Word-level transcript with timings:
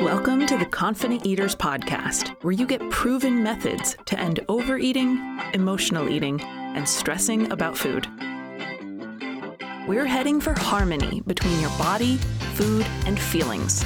Welcome 0.00 0.46
to 0.46 0.56
the 0.56 0.64
Confident 0.64 1.26
Eaters 1.26 1.54
Podcast, 1.54 2.28
where 2.42 2.54
you 2.54 2.66
get 2.66 2.80
proven 2.88 3.42
methods 3.42 3.98
to 4.06 4.18
end 4.18 4.40
overeating, 4.48 5.38
emotional 5.52 6.08
eating, 6.08 6.40
and 6.40 6.88
stressing 6.88 7.52
about 7.52 7.76
food. 7.76 8.06
We're 9.86 10.06
heading 10.06 10.40
for 10.40 10.54
harmony 10.54 11.20
between 11.26 11.60
your 11.60 11.68
body, 11.76 12.16
food, 12.54 12.86
and 13.04 13.20
feelings. 13.20 13.84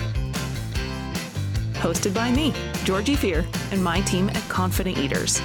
Hosted 1.82 2.14
by 2.14 2.30
me, 2.30 2.54
Georgie 2.84 3.16
Fear, 3.16 3.44
and 3.72 3.82
my 3.82 4.00
team 4.02 4.28
at 4.28 4.48
Confident 4.48 4.96
Eaters. 4.96 5.42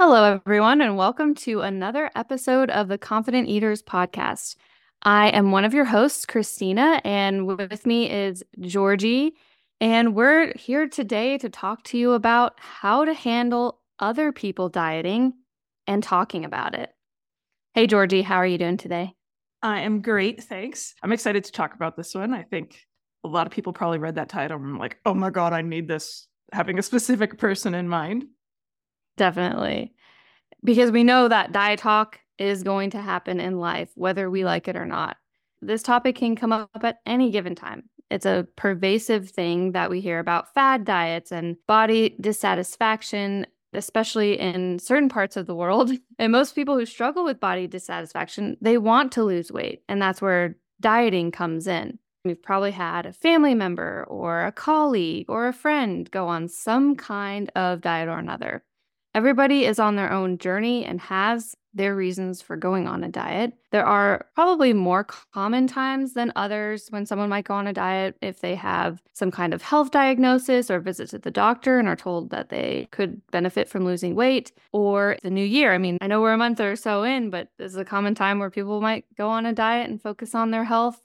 Hello, 0.00 0.24
everyone, 0.24 0.80
and 0.80 0.96
welcome 0.96 1.36
to 1.36 1.60
another 1.60 2.10
episode 2.16 2.70
of 2.70 2.88
the 2.88 2.98
Confident 2.98 3.48
Eaters 3.48 3.84
podcast. 3.84 4.56
I 5.04 5.30
am 5.30 5.50
one 5.50 5.64
of 5.64 5.74
your 5.74 5.84
hosts, 5.84 6.24
Christina, 6.24 7.00
and 7.02 7.46
with 7.46 7.86
me 7.86 8.08
is 8.08 8.44
Georgie. 8.60 9.34
And 9.80 10.14
we're 10.14 10.52
here 10.56 10.88
today 10.88 11.38
to 11.38 11.48
talk 11.48 11.82
to 11.84 11.98
you 11.98 12.12
about 12.12 12.54
how 12.58 13.04
to 13.04 13.12
handle 13.12 13.80
other 13.98 14.30
people 14.30 14.68
dieting 14.68 15.32
and 15.88 16.04
talking 16.04 16.44
about 16.44 16.76
it. 16.76 16.90
Hey, 17.74 17.88
Georgie, 17.88 18.22
how 18.22 18.36
are 18.36 18.46
you 18.46 18.58
doing 18.58 18.76
today? 18.76 19.14
I 19.60 19.80
am 19.80 20.02
great, 20.02 20.44
thanks. 20.44 20.94
I'm 21.02 21.12
excited 21.12 21.42
to 21.44 21.52
talk 21.52 21.74
about 21.74 21.96
this 21.96 22.14
one. 22.14 22.32
I 22.32 22.44
think 22.44 22.78
a 23.24 23.28
lot 23.28 23.48
of 23.48 23.52
people 23.52 23.72
probably 23.72 23.98
read 23.98 24.14
that 24.14 24.28
title 24.28 24.58
and 24.58 24.78
like, 24.78 24.98
oh 25.04 25.14
my 25.14 25.30
God, 25.30 25.52
I 25.52 25.62
need 25.62 25.88
this, 25.88 26.28
having 26.52 26.78
a 26.78 26.82
specific 26.82 27.38
person 27.38 27.74
in 27.74 27.88
mind. 27.88 28.26
Definitely. 29.16 29.94
Because 30.62 30.92
we 30.92 31.02
know 31.02 31.26
that 31.26 31.50
diet 31.50 31.80
talk 31.80 32.20
is 32.42 32.62
going 32.62 32.90
to 32.90 33.00
happen 33.00 33.40
in 33.40 33.58
life, 33.58 33.90
whether 33.94 34.28
we 34.28 34.44
like 34.44 34.68
it 34.68 34.76
or 34.76 34.86
not. 34.86 35.16
This 35.60 35.82
topic 35.82 36.16
can 36.16 36.34
come 36.34 36.52
up 36.52 36.70
at 36.82 36.98
any 37.06 37.30
given 37.30 37.54
time. 37.54 37.84
It's 38.10 38.26
a 38.26 38.46
pervasive 38.56 39.30
thing 39.30 39.72
that 39.72 39.88
we 39.88 40.00
hear 40.00 40.18
about 40.18 40.52
fad 40.52 40.84
diets 40.84 41.32
and 41.32 41.56
body 41.66 42.16
dissatisfaction, 42.20 43.46
especially 43.72 44.38
in 44.38 44.78
certain 44.80 45.08
parts 45.08 45.36
of 45.36 45.46
the 45.46 45.54
world. 45.54 45.92
And 46.18 46.30
most 46.30 46.54
people 46.54 46.78
who 46.78 46.86
struggle 46.86 47.24
with 47.24 47.40
body 47.40 47.66
dissatisfaction, 47.66 48.56
they 48.60 48.78
want 48.78 49.12
to 49.12 49.24
lose 49.24 49.50
weight. 49.50 49.82
And 49.88 50.00
that's 50.00 50.20
where 50.20 50.56
dieting 50.80 51.30
comes 51.32 51.66
in. 51.66 51.98
We've 52.24 52.40
probably 52.40 52.70
had 52.70 53.06
a 53.06 53.12
family 53.12 53.54
member 53.54 54.04
or 54.08 54.44
a 54.44 54.52
colleague 54.52 55.26
or 55.28 55.48
a 55.48 55.52
friend 55.52 56.08
go 56.10 56.28
on 56.28 56.48
some 56.48 56.94
kind 56.94 57.50
of 57.56 57.80
diet 57.80 58.08
or 58.08 58.18
another. 58.18 58.62
Everybody 59.14 59.66
is 59.66 59.78
on 59.78 59.96
their 59.96 60.10
own 60.10 60.38
journey 60.38 60.86
and 60.86 60.98
has 61.00 61.54
their 61.74 61.94
reasons 61.94 62.40
for 62.40 62.56
going 62.56 62.86
on 62.86 63.04
a 63.04 63.08
diet. 63.08 63.52
There 63.70 63.84
are 63.84 64.26
probably 64.34 64.72
more 64.72 65.04
common 65.04 65.66
times 65.66 66.14
than 66.14 66.32
others 66.34 66.86
when 66.90 67.04
someone 67.04 67.28
might 67.28 67.44
go 67.44 67.54
on 67.54 67.66
a 67.66 67.72
diet 67.72 68.16
if 68.22 68.40
they 68.40 68.54
have 68.54 69.02
some 69.12 69.30
kind 69.30 69.52
of 69.52 69.62
health 69.62 69.90
diagnosis 69.90 70.70
or 70.70 70.80
visit 70.80 71.10
to 71.10 71.18
the 71.18 71.30
doctor 71.30 71.78
and 71.78 71.88
are 71.88 71.96
told 71.96 72.30
that 72.30 72.48
they 72.48 72.88
could 72.90 73.20
benefit 73.30 73.68
from 73.68 73.84
losing 73.84 74.14
weight 74.14 74.52
or 74.72 75.16
the 75.22 75.30
new 75.30 75.44
year. 75.44 75.72
I 75.72 75.78
mean, 75.78 75.98
I 76.00 76.06
know 76.06 76.20
we're 76.20 76.32
a 76.32 76.38
month 76.38 76.60
or 76.60 76.76
so 76.76 77.02
in, 77.02 77.30
but 77.30 77.48
this 77.58 77.72
is 77.72 77.78
a 77.78 77.84
common 77.84 78.14
time 78.14 78.38
where 78.38 78.50
people 78.50 78.80
might 78.80 79.04
go 79.16 79.28
on 79.28 79.46
a 79.46 79.52
diet 79.52 79.90
and 79.90 80.00
focus 80.00 80.34
on 80.34 80.50
their 80.50 80.64
health 80.64 81.00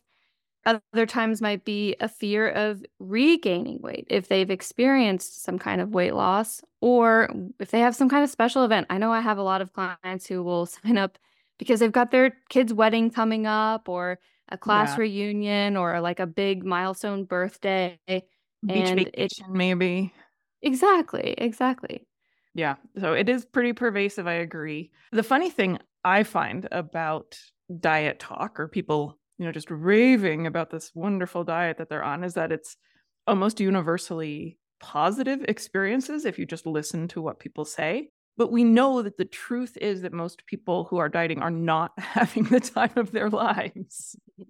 other 0.67 1.05
times 1.05 1.41
might 1.41 1.63
be 1.65 1.95
a 1.99 2.07
fear 2.07 2.49
of 2.49 2.83
regaining 2.99 3.81
weight 3.81 4.05
if 4.09 4.27
they've 4.27 4.49
experienced 4.49 5.43
some 5.43 5.57
kind 5.57 5.81
of 5.81 5.89
weight 5.89 6.13
loss 6.13 6.61
or 6.81 7.29
if 7.59 7.71
they 7.71 7.79
have 7.79 7.95
some 7.95 8.09
kind 8.09 8.23
of 8.23 8.29
special 8.29 8.63
event. 8.63 8.87
I 8.89 8.97
know 8.97 9.11
I 9.11 9.21
have 9.21 9.37
a 9.37 9.43
lot 9.43 9.61
of 9.61 9.73
clients 9.73 10.27
who 10.27 10.43
will 10.43 10.65
sign 10.83 10.97
up 10.97 11.17
because 11.57 11.79
they've 11.79 11.91
got 11.91 12.11
their 12.11 12.35
kid's 12.49 12.73
wedding 12.73 13.09
coming 13.09 13.47
up 13.47 13.89
or 13.89 14.19
a 14.49 14.57
class 14.57 14.91
yeah. 14.91 15.01
reunion 15.01 15.77
or 15.77 15.99
like 16.01 16.19
a 16.19 16.27
big 16.27 16.63
milestone 16.63 17.23
birthday. 17.23 17.99
Beach 18.07 18.23
and 18.65 18.99
vacation, 18.99 19.45
it, 19.47 19.51
maybe. 19.51 20.13
Exactly, 20.61 21.35
exactly. 21.37 22.07
Yeah. 22.55 22.75
So 22.99 23.13
it 23.13 23.29
is 23.29 23.45
pretty 23.45 23.73
pervasive. 23.73 24.25
I 24.27 24.33
agree. 24.33 24.91
The 25.11 25.23
funny 25.23 25.49
thing 25.49 25.77
I 26.03 26.23
find 26.23 26.67
about 26.71 27.37
diet 27.79 28.19
talk 28.19 28.59
or 28.59 28.67
people 28.67 29.17
you 29.37 29.45
know 29.45 29.51
just 29.51 29.69
raving 29.69 30.47
about 30.47 30.69
this 30.69 30.91
wonderful 30.95 31.43
diet 31.43 31.77
that 31.77 31.89
they're 31.89 32.03
on 32.03 32.23
is 32.23 32.33
that 32.35 32.51
it's 32.51 32.77
almost 33.25 33.59
universally 33.59 34.57
positive 34.79 35.43
experiences 35.47 36.25
if 36.25 36.39
you 36.39 36.45
just 36.45 36.65
listen 36.65 37.07
to 37.09 37.21
what 37.21 37.39
people 37.39 37.65
say. 37.65 38.09
But 38.37 38.51
we 38.51 38.63
know 38.63 39.01
that 39.01 39.17
the 39.17 39.25
truth 39.25 39.75
is 39.81 40.03
that 40.03 40.13
most 40.13 40.45
people 40.45 40.83
who 40.85 40.97
are 40.97 41.09
dieting 41.09 41.41
are 41.41 41.51
not 41.51 41.91
having 41.97 42.43
the 42.43 42.59
time 42.59 42.93
of 42.95 43.11
their 43.11 43.29
lives. 43.29 44.15
You 44.37 44.45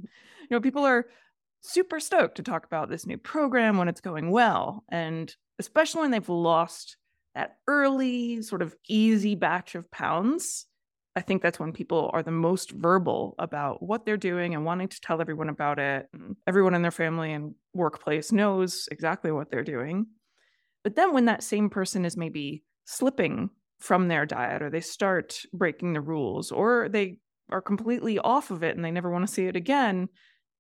know 0.52 0.62
people 0.62 0.86
are 0.86 1.08
super 1.62 2.00
stoked 2.00 2.38
to 2.38 2.44
talk 2.44 2.66
about 2.66 2.90
this 2.90 3.06
new 3.06 3.18
program 3.18 3.78
when 3.78 3.88
it's 3.88 4.02
going 4.02 4.32
well 4.32 4.84
and 4.90 5.36
especially 5.60 6.02
when 6.02 6.12
they've 6.12 6.30
lost 6.30 6.98
that 7.36 7.58
early 7.68 8.42
sort 8.42 8.62
of 8.62 8.76
easy 8.88 9.36
batch 9.36 9.76
of 9.76 9.90
pounds 9.92 10.66
I 11.18 11.22
think 11.22 11.42
that's 11.42 11.60
when 11.60 11.74
people 11.74 12.12
are 12.14 12.22
the 12.22 12.30
most 12.30 12.70
verbal 12.70 13.34
about 13.40 13.82
what 13.82 14.06
they're 14.06 14.18
doing 14.18 14.54
and 14.54 14.64
wanting 14.64 14.88
to 14.88 15.02
tell 15.02 15.20
everyone 15.20 15.50
about 15.50 15.80
it. 15.80 16.08
Everyone 16.46 16.76
in 16.76 16.84
their 16.84 16.92
family 16.92 17.34
and 17.34 17.56
workplace 17.74 18.32
knows 18.32 18.88
exactly 18.92 19.32
what 19.32 19.50
they're 19.50 19.64
doing. 19.64 20.06
But 20.84 20.96
then 20.96 21.16
when 21.16 21.26
that 21.26 21.42
same 21.42 21.72
person 21.72 22.06
is 22.06 22.16
maybe 22.16 22.64
slipping 22.86 23.50
from 23.80 24.08
their 24.08 24.28
diet 24.28 24.62
or 24.62 24.70
they 24.70 24.80
start 24.80 25.42
breaking 25.52 25.94
the 25.94 26.02
rules 26.02 26.52
or 26.52 26.88
they 26.88 27.18
are 27.50 27.62
completely 27.64 28.20
off 28.20 28.52
of 28.52 28.62
it 28.62 28.76
and 28.76 28.86
they 28.86 28.92
never 28.92 29.10
want 29.10 29.28
to 29.28 29.34
see 29.34 29.48
it 29.48 29.56
again, 29.56 30.10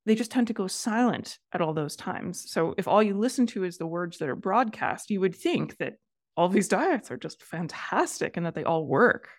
they 0.07 0.16
just 0.16 0.31
tend 0.31 0.47
to 0.47 0.53
go 0.53 0.66
silent 0.66 1.38
at 1.53 1.62
all 1.62 1.75
those 1.75 1.96
times. 1.96 2.50
So 2.50 2.73
if 2.79 2.88
all 2.88 3.03
you 3.03 3.16
listen 3.16 3.46
to 3.47 3.63
is 3.63 3.78
the 3.78 3.85
words 3.85 4.17
that 4.17 4.29
are 4.29 4.35
broadcast, 4.35 5.12
you 5.12 5.19
would 5.19 5.35
think 5.35 5.78
that 5.78 5.97
all 6.35 6.50
these 6.50 6.67
diets 6.67 7.12
are 7.12 7.17
just 7.17 7.44
fantastic 7.44 8.38
and 8.38 8.46
that 8.47 8.56
they 8.56 8.63
all 8.63 8.88
work 8.88 9.29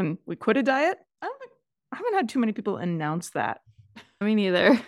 when 0.00 0.18
we 0.26 0.36
quit 0.36 0.56
a 0.56 0.62
diet. 0.62 0.98
I 1.22 1.26
don't 1.26 1.50
I 1.92 1.96
haven't 1.96 2.14
had 2.14 2.28
too 2.28 2.38
many 2.38 2.52
people 2.52 2.76
announce 2.76 3.30
that. 3.30 3.60
Me 4.20 4.34
neither. 4.34 4.80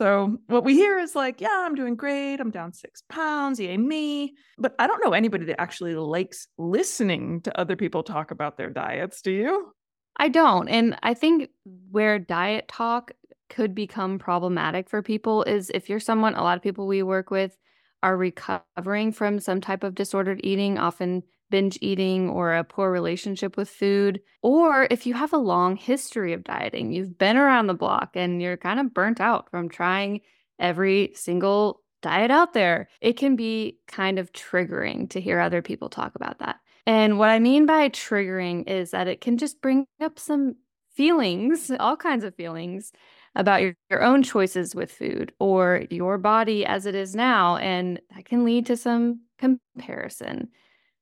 So 0.00 0.38
what 0.46 0.64
we 0.64 0.74
hear 0.74 0.96
is 0.96 1.16
like, 1.16 1.40
yeah, 1.40 1.64
I'm 1.66 1.74
doing 1.74 1.96
great. 1.96 2.38
I'm 2.38 2.52
down 2.52 2.72
six 2.72 3.02
pounds. 3.08 3.58
Yay 3.58 3.76
me. 3.76 4.36
But 4.56 4.76
I 4.78 4.86
don't 4.86 5.04
know 5.04 5.12
anybody 5.12 5.46
that 5.46 5.60
actually 5.60 5.96
likes 5.96 6.46
listening 6.56 7.40
to 7.40 7.60
other 7.60 7.74
people 7.74 8.04
talk 8.04 8.30
about 8.30 8.56
their 8.56 8.70
diets. 8.70 9.22
Do 9.22 9.32
you? 9.32 9.72
I 10.16 10.28
don't. 10.28 10.68
And 10.68 10.96
I 11.02 11.14
think 11.14 11.50
where 11.90 12.20
diet 12.20 12.68
talk 12.68 13.10
could 13.50 13.74
become 13.74 14.20
problematic 14.20 14.88
for 14.88 15.02
people 15.02 15.42
is 15.42 15.68
if 15.74 15.88
you're 15.88 15.98
someone, 15.98 16.36
a 16.36 16.44
lot 16.44 16.56
of 16.56 16.62
people 16.62 16.86
we 16.86 17.02
work 17.02 17.32
with 17.32 17.56
are 18.04 18.16
recovering 18.16 19.10
from 19.10 19.40
some 19.40 19.60
type 19.60 19.82
of 19.82 19.96
disordered 19.96 20.40
eating, 20.44 20.78
often 20.78 21.24
binge 21.50 21.78
eating 21.80 22.28
or 22.28 22.54
a 22.54 22.64
poor 22.64 22.90
relationship 22.90 23.56
with 23.56 23.68
food, 23.68 24.20
or 24.42 24.86
if 24.90 25.06
you 25.06 25.14
have 25.14 25.32
a 25.32 25.38
long 25.38 25.76
history 25.76 26.32
of 26.32 26.44
dieting, 26.44 26.92
you've 26.92 27.18
been 27.18 27.36
around 27.36 27.66
the 27.66 27.74
block 27.74 28.10
and 28.14 28.40
you're 28.42 28.56
kind 28.56 28.80
of 28.80 28.94
burnt 28.94 29.20
out 29.20 29.50
from 29.50 29.68
trying 29.68 30.20
every 30.58 31.12
single 31.14 31.82
diet 32.02 32.30
out 32.30 32.52
there, 32.52 32.88
it 33.00 33.14
can 33.16 33.36
be 33.36 33.78
kind 33.86 34.18
of 34.18 34.32
triggering 34.32 35.08
to 35.10 35.20
hear 35.20 35.40
other 35.40 35.62
people 35.62 35.88
talk 35.88 36.14
about 36.14 36.38
that. 36.38 36.56
And 36.86 37.18
what 37.18 37.30
I 37.30 37.38
mean 37.38 37.66
by 37.66 37.88
triggering 37.90 38.68
is 38.68 38.92
that 38.92 39.08
it 39.08 39.20
can 39.20 39.36
just 39.36 39.60
bring 39.60 39.86
up 40.00 40.18
some 40.18 40.56
feelings, 40.94 41.70
all 41.78 41.96
kinds 41.96 42.24
of 42.24 42.34
feelings 42.34 42.92
about 43.34 43.62
your, 43.62 43.74
your 43.90 44.02
own 44.02 44.22
choices 44.22 44.74
with 44.74 44.90
food 44.90 45.32
or 45.38 45.84
your 45.90 46.18
body 46.18 46.64
as 46.64 46.86
it 46.86 46.94
is 46.94 47.14
now. 47.14 47.56
And 47.58 48.00
that 48.14 48.24
can 48.24 48.44
lead 48.44 48.66
to 48.66 48.76
some 48.76 49.20
comparison. 49.38 50.48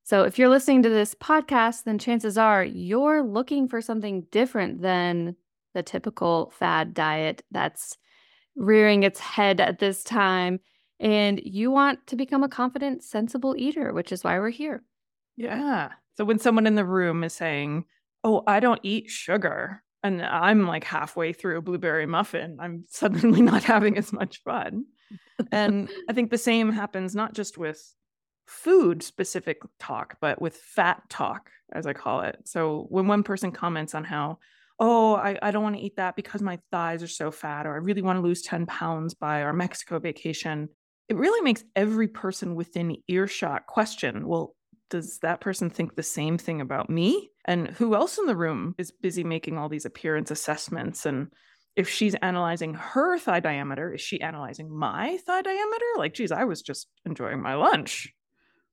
So 0.07 0.23
if 0.23 0.39
you're 0.39 0.47
listening 0.47 0.83
to 0.83 0.89
this 0.89 1.13
podcast, 1.15 1.83
then 1.83 1.99
chances 1.99 2.37
are 2.37 2.63
you're 2.63 3.21
looking 3.21 3.67
for 3.67 3.81
something 3.81 4.25
different 4.31 4.81
than 4.81 5.35
the 5.73 5.83
typical 5.83 6.53
fad 6.57 6.93
diet 6.93 7.43
that's 7.51 7.97
rearing 8.55 9.03
its 9.03 9.19
head 9.19 9.59
at 9.59 9.79
this 9.79 10.05
time. 10.05 10.61
And 11.01 11.41
you 11.43 11.71
want 11.71 12.07
to 12.07 12.15
become 12.15 12.41
a 12.41 12.47
confident, 12.47 13.03
sensible 13.03 13.53
eater, 13.57 13.91
which 13.91 14.13
is 14.13 14.23
why 14.23 14.39
we're 14.39 14.49
here. 14.49 14.81
Yeah. 15.35 15.89
So 16.15 16.23
when 16.23 16.39
someone 16.39 16.67
in 16.67 16.75
the 16.75 16.85
room 16.85 17.25
is 17.25 17.33
saying, 17.33 17.83
Oh, 18.23 18.43
I 18.47 18.61
don't 18.61 18.79
eat 18.83 19.09
sugar, 19.09 19.83
and 20.03 20.25
I'm 20.25 20.65
like 20.65 20.85
halfway 20.85 21.33
through 21.33 21.57
a 21.57 21.61
blueberry 21.61 22.05
muffin, 22.05 22.59
I'm 22.61 22.85
suddenly 22.89 23.41
not 23.41 23.65
having 23.65 23.97
as 23.97 24.13
much 24.13 24.41
fun. 24.41 24.85
and 25.51 25.89
I 26.09 26.13
think 26.13 26.31
the 26.31 26.37
same 26.37 26.71
happens 26.71 27.13
not 27.13 27.33
just 27.33 27.57
with 27.57 27.93
food 28.47 29.03
specific 29.03 29.61
talk, 29.79 30.17
but 30.21 30.41
with 30.41 30.55
fat 30.55 31.03
talk, 31.09 31.49
as 31.71 31.85
I 31.85 31.93
call 31.93 32.21
it. 32.21 32.37
So 32.45 32.87
when 32.89 33.07
one 33.07 33.23
person 33.23 33.51
comments 33.51 33.93
on 33.93 34.03
how, 34.03 34.39
oh, 34.79 35.15
I, 35.15 35.37
I 35.41 35.51
don't 35.51 35.63
want 35.63 35.75
to 35.75 35.81
eat 35.81 35.97
that 35.97 36.15
because 36.15 36.41
my 36.41 36.59
thighs 36.71 37.03
are 37.03 37.07
so 37.07 37.29
fat, 37.31 37.65
or 37.65 37.73
I 37.73 37.77
really 37.77 38.01
want 38.01 38.17
to 38.17 38.23
lose 38.23 38.41
10 38.41 38.65
pounds 38.65 39.13
by 39.13 39.43
our 39.43 39.53
Mexico 39.53 39.99
vacation, 39.99 40.69
it 41.09 41.17
really 41.17 41.41
makes 41.41 41.63
every 41.75 42.07
person 42.07 42.55
within 42.55 42.97
earshot 43.07 43.65
question, 43.65 44.27
well, 44.27 44.55
does 44.89 45.19
that 45.19 45.41
person 45.41 45.69
think 45.69 45.95
the 45.95 46.03
same 46.03 46.37
thing 46.37 46.61
about 46.61 46.89
me? 46.89 47.29
And 47.45 47.67
who 47.67 47.95
else 47.95 48.17
in 48.17 48.25
the 48.25 48.35
room 48.35 48.75
is 48.77 48.91
busy 48.91 49.23
making 49.23 49.57
all 49.57 49.67
these 49.67 49.85
appearance 49.85 50.31
assessments 50.31 51.05
and 51.05 51.27
if 51.77 51.87
she's 51.87 52.15
analyzing 52.15 52.73
her 52.73 53.19
thigh 53.19 53.39
diameter, 53.39 53.93
is 53.93 54.01
she 54.01 54.19
analyzing 54.19 54.75
my 54.75 55.17
thigh 55.27 55.43
diameter? 55.43 55.85
Like, 55.97 56.15
geez, 56.15 56.31
I 56.31 56.45
was 56.45 56.63
just 56.63 56.87
enjoying 57.05 57.39
my 57.39 57.53
lunch. 57.53 58.11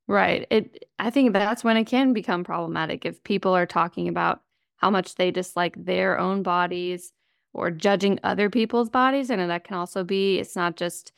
Right. 0.07 0.47
It 0.51 0.85
I 0.99 1.11
think 1.11 1.33
that's 1.33 1.65
when 1.65 1.77
it 1.77 1.85
can 1.85 2.13
become 2.13 2.45
problematic 2.45 3.05
if 3.07 3.23
people 3.25 3.53
are 3.57 3.67
talking 3.67 4.09
about 4.09 4.43
how 4.77 4.91
much 4.91 5.15
they 5.15 5.31
dislike 5.31 5.83
their 5.83 6.19
own 6.19 6.43
bodies 6.43 7.13
or 7.55 7.71
judging 7.71 8.19
other 8.23 8.51
people's 8.51 8.91
bodies 8.91 9.31
and 9.31 9.41
that 9.51 9.65
can 9.65 9.77
also 9.77 10.05
be 10.05 10.39
it's 10.39 10.57
not 10.57 10.77
just 10.77 11.13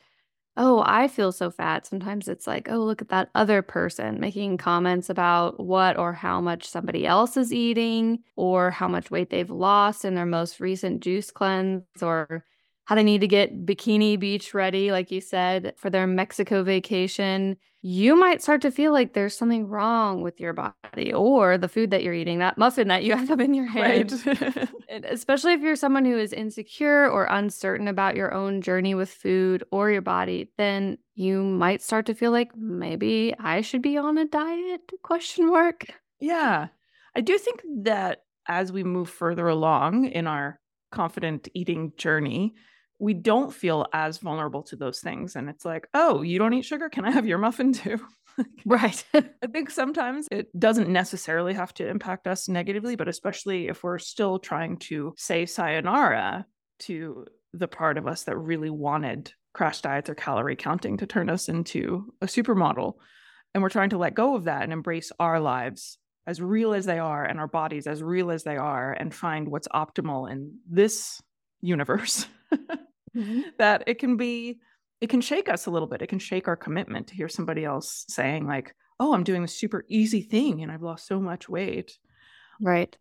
oh, 0.57 0.83
I 0.85 1.07
feel 1.07 1.31
so 1.31 1.51
fat. 1.51 1.85
Sometimes 1.87 2.27
it's 2.27 2.47
like, 2.47 2.69
oh, 2.71 2.79
look 2.79 3.01
at 3.01 3.09
that 3.09 3.29
other 3.35 3.61
person 3.61 4.19
making 4.19 4.57
comments 4.57 5.09
about 5.09 5.59
what 5.59 5.97
or 5.97 6.13
how 6.13 6.41
much 6.41 6.65
somebody 6.67 7.07
else 7.07 7.37
is 7.37 7.53
eating 7.53 8.19
or 8.37 8.71
how 8.71 8.87
much 8.87 9.11
weight 9.11 9.29
they've 9.31 9.49
lost 9.49 10.05
in 10.05 10.15
their 10.15 10.25
most 10.25 10.59
recent 10.59 11.01
juice 11.01 11.31
cleanse 11.31 11.83
or 12.01 12.43
how 12.87 12.95
they 12.95 13.03
need 13.03 13.19
to 13.19 13.27
get 13.27 13.65
bikini 13.65 14.17
beach 14.17 14.53
ready, 14.53 14.93
like 14.93 15.11
you 15.11 15.19
said, 15.19 15.73
for 15.75 15.89
their 15.89 16.07
Mexico 16.07 16.63
vacation, 16.63 17.57
you 17.81 18.15
might 18.15 18.41
start 18.41 18.61
to 18.61 18.71
feel 18.71 18.93
like 18.93 19.11
there's 19.11 19.37
something 19.37 19.67
wrong 19.67 20.21
with 20.21 20.39
your 20.39 20.53
body 20.53 21.11
or 21.13 21.57
the 21.57 21.67
food 21.67 21.91
that 21.91 22.01
you're 22.01 22.13
eating, 22.13 22.39
that 22.39 22.57
muffin 22.57 22.87
that 22.87 23.03
you 23.03 23.13
have 23.17 23.41
in 23.41 23.53
your 23.53 23.65
hand. 23.65 24.13
Right. 24.25 24.69
Especially 25.03 25.51
if 25.51 25.59
you're 25.59 25.75
someone 25.75 26.05
who 26.05 26.17
is 26.17 26.31
insecure 26.31 27.09
or 27.09 27.25
uncertain 27.25 27.89
about 27.89 28.15
your 28.15 28.33
own 28.33 28.61
journey 28.61 28.95
with 28.95 29.09
food 29.09 29.65
or 29.69 29.91
your 29.91 30.01
body, 30.01 30.49
then 30.57 30.97
you 31.13 31.43
might 31.43 31.81
start 31.81 32.05
to 32.05 32.13
feel 32.13 32.31
like 32.31 32.55
maybe 32.55 33.35
I 33.37 33.59
should 33.59 33.81
be 33.81 33.97
on 33.97 34.17
a 34.17 34.23
diet? 34.23 34.93
Question 35.03 35.47
mark. 35.47 35.87
Yeah. 36.21 36.67
I 37.17 37.19
do 37.19 37.37
think 37.37 37.61
that 37.83 38.23
as 38.47 38.71
we 38.71 38.85
move 38.85 39.09
further 39.09 39.49
along 39.49 40.05
in 40.05 40.25
our 40.25 40.61
confident 40.93 41.49
eating 41.53 41.91
journey, 41.97 42.55
we 42.99 43.13
don't 43.13 43.53
feel 43.53 43.85
as 43.93 44.17
vulnerable 44.17 44.63
to 44.63 44.75
those 44.75 44.99
things. 44.99 45.35
And 45.35 45.49
it's 45.49 45.65
like, 45.65 45.87
oh, 45.93 46.21
you 46.21 46.39
don't 46.39 46.53
eat 46.53 46.65
sugar? 46.65 46.89
Can 46.89 47.05
I 47.05 47.11
have 47.11 47.27
your 47.27 47.37
muffin 47.37 47.73
too? 47.73 47.99
right. 48.65 49.03
I 49.13 49.47
think 49.51 49.69
sometimes 49.69 50.27
it 50.31 50.47
doesn't 50.57 50.89
necessarily 50.89 51.53
have 51.53 51.73
to 51.75 51.87
impact 51.87 52.27
us 52.27 52.47
negatively, 52.47 52.95
but 52.95 53.07
especially 53.07 53.67
if 53.67 53.83
we're 53.83 53.99
still 53.99 54.39
trying 54.39 54.77
to 54.77 55.13
say 55.17 55.45
sayonara 55.45 56.45
to 56.79 57.25
the 57.53 57.67
part 57.67 57.97
of 57.97 58.07
us 58.07 58.23
that 58.23 58.37
really 58.37 58.69
wanted 58.69 59.31
crash 59.53 59.81
diets 59.81 60.09
or 60.09 60.15
calorie 60.15 60.55
counting 60.55 60.97
to 60.97 61.07
turn 61.07 61.29
us 61.29 61.49
into 61.49 62.13
a 62.21 62.25
supermodel. 62.25 62.93
And 63.53 63.63
we're 63.63 63.69
trying 63.69 63.89
to 63.91 63.97
let 63.97 64.13
go 64.13 64.35
of 64.35 64.43
that 64.45 64.63
and 64.63 64.73
embrace 64.73 65.11
our 65.19 65.39
lives 65.39 65.97
as 66.27 66.41
real 66.41 66.73
as 66.73 66.85
they 66.85 66.99
are 66.99 67.23
and 67.23 67.39
our 67.39 67.47
bodies 67.47 67.87
as 67.87 68.03
real 68.03 68.29
as 68.29 68.43
they 68.43 68.57
are 68.57 68.91
and 68.91 69.15
find 69.15 69.47
what's 69.47 69.67
optimal 69.69 70.29
in 70.29 70.59
this 70.69 71.21
universe. 71.61 72.27
mm-hmm. 73.15 73.41
that 73.57 73.83
it 73.87 73.99
can 73.99 74.17
be 74.17 74.59
it 74.99 75.09
can 75.09 75.21
shake 75.21 75.47
us 75.47 75.67
a 75.67 75.71
little 75.71 75.87
bit. 75.87 76.01
It 76.01 76.07
can 76.07 76.19
shake 76.19 76.47
our 76.47 76.55
commitment 76.55 77.07
to 77.07 77.15
hear 77.15 77.29
somebody 77.29 77.63
else 77.63 78.05
saying 78.09 78.47
like 78.47 78.73
oh 78.99 79.13
i'm 79.13 79.23
doing 79.23 79.43
this 79.43 79.55
super 79.55 79.85
easy 79.87 80.21
thing 80.21 80.63
and 80.63 80.71
i've 80.71 80.81
lost 80.81 81.07
so 81.07 81.19
much 81.19 81.47
weight. 81.47 81.97
Right. 82.59 82.95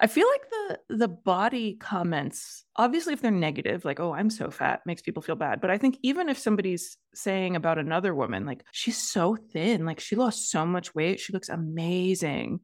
I 0.00 0.06
feel 0.06 0.28
like 0.30 0.42
the 0.50 0.96
the 0.96 1.08
body 1.08 1.74
comments 1.74 2.64
obviously 2.76 3.14
if 3.14 3.20
they're 3.20 3.32
negative 3.32 3.84
like 3.84 3.98
oh 3.98 4.12
i'm 4.14 4.30
so 4.30 4.48
fat 4.50 4.80
makes 4.86 5.02
people 5.02 5.22
feel 5.22 5.34
bad. 5.34 5.60
But 5.60 5.70
i 5.70 5.78
think 5.78 5.98
even 6.02 6.28
if 6.28 6.38
somebody's 6.38 6.96
saying 7.14 7.56
about 7.56 7.78
another 7.78 8.14
woman 8.14 8.46
like 8.46 8.64
she's 8.72 8.96
so 8.98 9.36
thin 9.36 9.84
like 9.84 10.00
she 10.00 10.14
lost 10.16 10.50
so 10.50 10.64
much 10.64 10.94
weight. 10.94 11.20
She 11.20 11.32
looks 11.32 11.48
amazing. 11.48 12.60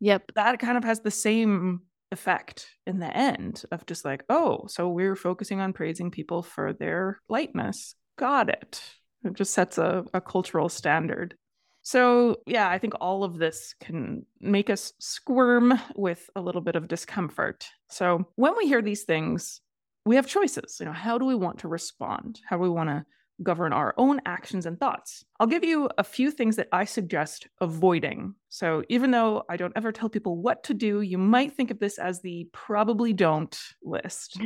Yep. 0.00 0.32
That 0.36 0.60
kind 0.60 0.76
of 0.78 0.84
has 0.84 1.00
the 1.00 1.10
same 1.10 1.82
effect 2.10 2.68
in 2.86 2.98
the 2.98 3.14
end 3.14 3.62
of 3.70 3.86
just 3.86 4.04
like, 4.04 4.24
oh, 4.28 4.66
so 4.68 4.88
we're 4.88 5.16
focusing 5.16 5.60
on 5.60 5.72
praising 5.72 6.10
people 6.10 6.42
for 6.42 6.72
their 6.72 7.20
lightness. 7.28 7.94
Got 8.18 8.48
it. 8.48 8.82
It 9.24 9.34
just 9.34 9.52
sets 9.52 9.78
a, 9.78 10.04
a 10.14 10.20
cultural 10.20 10.68
standard. 10.68 11.34
So, 11.82 12.36
yeah, 12.46 12.68
I 12.68 12.78
think 12.78 12.94
all 13.00 13.24
of 13.24 13.38
this 13.38 13.74
can 13.80 14.26
make 14.40 14.68
us 14.68 14.92
squirm 14.98 15.78
with 15.96 16.28
a 16.36 16.40
little 16.40 16.60
bit 16.60 16.76
of 16.76 16.88
discomfort. 16.88 17.66
So, 17.88 18.26
when 18.34 18.56
we 18.56 18.66
hear 18.66 18.82
these 18.82 19.04
things, 19.04 19.60
we 20.04 20.16
have 20.16 20.26
choices. 20.26 20.76
You 20.80 20.86
know, 20.86 20.92
how 20.92 21.18
do 21.18 21.24
we 21.24 21.34
want 21.34 21.60
to 21.60 21.68
respond? 21.68 22.40
How 22.46 22.56
do 22.56 22.62
we 22.62 22.68
want 22.68 22.90
to 22.90 23.06
govern 23.42 23.72
our 23.72 23.94
own 23.96 24.20
actions 24.26 24.66
and 24.66 24.78
thoughts. 24.78 25.24
I'll 25.38 25.46
give 25.46 25.64
you 25.64 25.88
a 25.98 26.04
few 26.04 26.30
things 26.30 26.56
that 26.56 26.68
I 26.72 26.84
suggest 26.84 27.48
avoiding. 27.60 28.34
So, 28.48 28.82
even 28.88 29.10
though 29.10 29.44
I 29.48 29.56
don't 29.56 29.72
ever 29.76 29.92
tell 29.92 30.08
people 30.08 30.36
what 30.36 30.64
to 30.64 30.74
do, 30.74 31.00
you 31.00 31.18
might 31.18 31.54
think 31.54 31.70
of 31.70 31.78
this 31.78 31.98
as 31.98 32.20
the 32.20 32.48
probably 32.52 33.12
don't 33.12 33.56
list. 33.82 34.40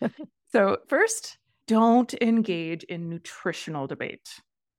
so, 0.52 0.78
first, 0.88 1.38
don't 1.66 2.14
engage 2.20 2.84
in 2.84 3.08
nutritional 3.08 3.86
debate. 3.86 4.28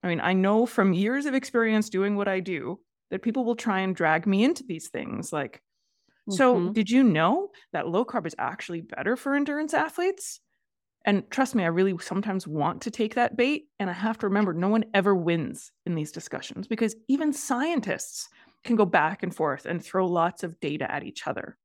I 0.04 0.08
mean, 0.08 0.22
I 0.22 0.34
know 0.34 0.66
from 0.66 0.94
years 0.94 1.26
of 1.26 1.34
experience 1.34 1.90
doing 1.90 2.16
what 2.16 2.28
I 2.28 2.40
do 2.40 2.80
that 3.12 3.22
people 3.22 3.44
will 3.44 3.56
try 3.56 3.82
and 3.82 3.96
drag 3.96 4.26
me 4.26 4.44
into 4.44 4.64
these 4.64 4.90
things 4.90 5.34
like, 5.34 5.62
so, 6.30 6.56
mm-hmm. 6.56 6.74
did 6.74 6.92
you 6.92 7.04
know 7.04 7.50
that 7.74 7.88
low 7.88 8.06
carb 8.06 8.28
is 8.28 8.36
actually 8.38 8.82
better 8.82 9.16
for 9.16 9.34
endurance 9.34 9.74
athletes? 9.74 10.40
And 11.06 11.30
trust 11.30 11.56
me, 11.56 11.64
I 11.64 11.68
really 11.68 11.98
sometimes 12.00 12.46
want 12.46 12.82
to 12.84 12.92
take 12.92 13.16
that 13.16 13.38
bait. 13.38 13.68
And 13.80 13.90
I 13.90 13.94
have 13.94 14.18
to 14.20 14.28
remember 14.28 14.54
no 14.54 14.70
one 14.70 14.86
ever 14.94 15.16
wins 15.16 15.72
in 15.86 15.96
these 15.96 16.12
discussions 16.12 16.68
because 16.68 16.96
even 17.08 17.34
scientists 17.34 18.30
can 18.64 18.76
go 18.76 18.86
back 18.86 19.24
and 19.24 19.34
forth 19.34 19.66
and 19.66 19.84
throw 19.84 20.06
lots 20.06 20.44
of 20.44 20.60
data 20.60 20.92
at 20.92 21.04
each 21.04 21.26
other. 21.28 21.58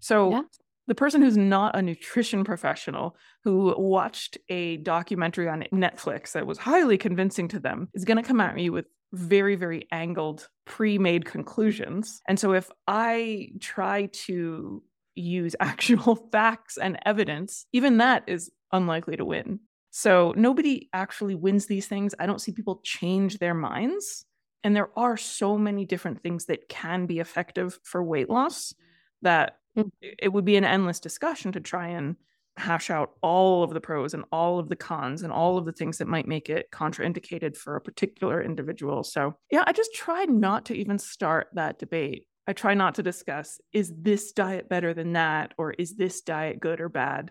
So, 0.00 0.30
yeah. 0.32 0.42
the 0.86 0.94
person 0.94 1.22
who's 1.22 1.36
not 1.36 1.76
a 1.76 1.82
nutrition 1.82 2.42
professional 2.42 3.16
who 3.44 3.74
watched 3.78 4.38
a 4.48 4.78
documentary 4.78 5.48
on 5.48 5.64
Netflix 5.72 6.32
that 6.32 6.46
was 6.46 6.58
highly 6.58 6.98
convincing 6.98 7.48
to 7.48 7.60
them 7.60 7.88
is 7.94 8.04
going 8.04 8.16
to 8.16 8.22
come 8.22 8.40
at 8.40 8.56
me 8.56 8.70
with 8.70 8.86
very, 9.12 9.56
very 9.56 9.86
angled, 9.92 10.48
pre 10.64 10.98
made 10.98 11.24
conclusions. 11.24 12.20
And 12.26 12.38
so, 12.38 12.52
if 12.52 12.70
I 12.86 13.50
try 13.60 14.08
to 14.24 14.82
use 15.14 15.54
actual 15.60 16.16
facts 16.32 16.76
and 16.76 16.98
evidence, 17.04 17.66
even 17.72 17.98
that 17.98 18.24
is 18.26 18.50
unlikely 18.72 19.16
to 19.16 19.24
win. 19.24 19.60
So 19.90 20.32
nobody 20.36 20.88
actually 20.92 21.34
wins 21.34 21.66
these 21.66 21.86
things. 21.86 22.14
I 22.18 22.26
don't 22.26 22.40
see 22.40 22.52
people 22.52 22.80
change 22.84 23.38
their 23.38 23.54
minds. 23.54 24.24
And 24.62 24.76
there 24.76 24.90
are 24.96 25.16
so 25.16 25.58
many 25.58 25.84
different 25.84 26.22
things 26.22 26.44
that 26.46 26.68
can 26.68 27.06
be 27.06 27.18
effective 27.18 27.78
for 27.82 28.02
weight 28.02 28.30
loss 28.30 28.74
that 29.22 29.56
mm. 29.76 29.90
it 30.00 30.32
would 30.32 30.44
be 30.44 30.56
an 30.56 30.64
endless 30.64 31.00
discussion 31.00 31.52
to 31.52 31.60
try 31.60 31.88
and 31.88 32.16
hash 32.56 32.90
out 32.90 33.12
all 33.22 33.62
of 33.62 33.72
the 33.72 33.80
pros 33.80 34.12
and 34.12 34.24
all 34.30 34.58
of 34.58 34.68
the 34.68 34.76
cons 34.76 35.22
and 35.22 35.32
all 35.32 35.56
of 35.56 35.64
the 35.64 35.72
things 35.72 35.98
that 35.98 36.08
might 36.08 36.28
make 36.28 36.50
it 36.50 36.70
contraindicated 36.70 37.56
for 37.56 37.74
a 37.74 37.80
particular 37.80 38.42
individual. 38.42 39.02
So, 39.02 39.34
yeah, 39.50 39.64
I 39.66 39.72
just 39.72 39.94
try 39.94 40.24
not 40.24 40.66
to 40.66 40.74
even 40.74 40.98
start 40.98 41.48
that 41.54 41.78
debate. 41.78 42.26
I 42.46 42.52
try 42.52 42.74
not 42.74 42.96
to 42.96 43.02
discuss 43.02 43.60
is 43.72 43.92
this 43.96 44.32
diet 44.32 44.68
better 44.68 44.94
than 44.94 45.12
that 45.12 45.54
or 45.58 45.72
is 45.72 45.96
this 45.96 46.20
diet 46.20 46.60
good 46.60 46.80
or 46.80 46.88
bad? 46.88 47.30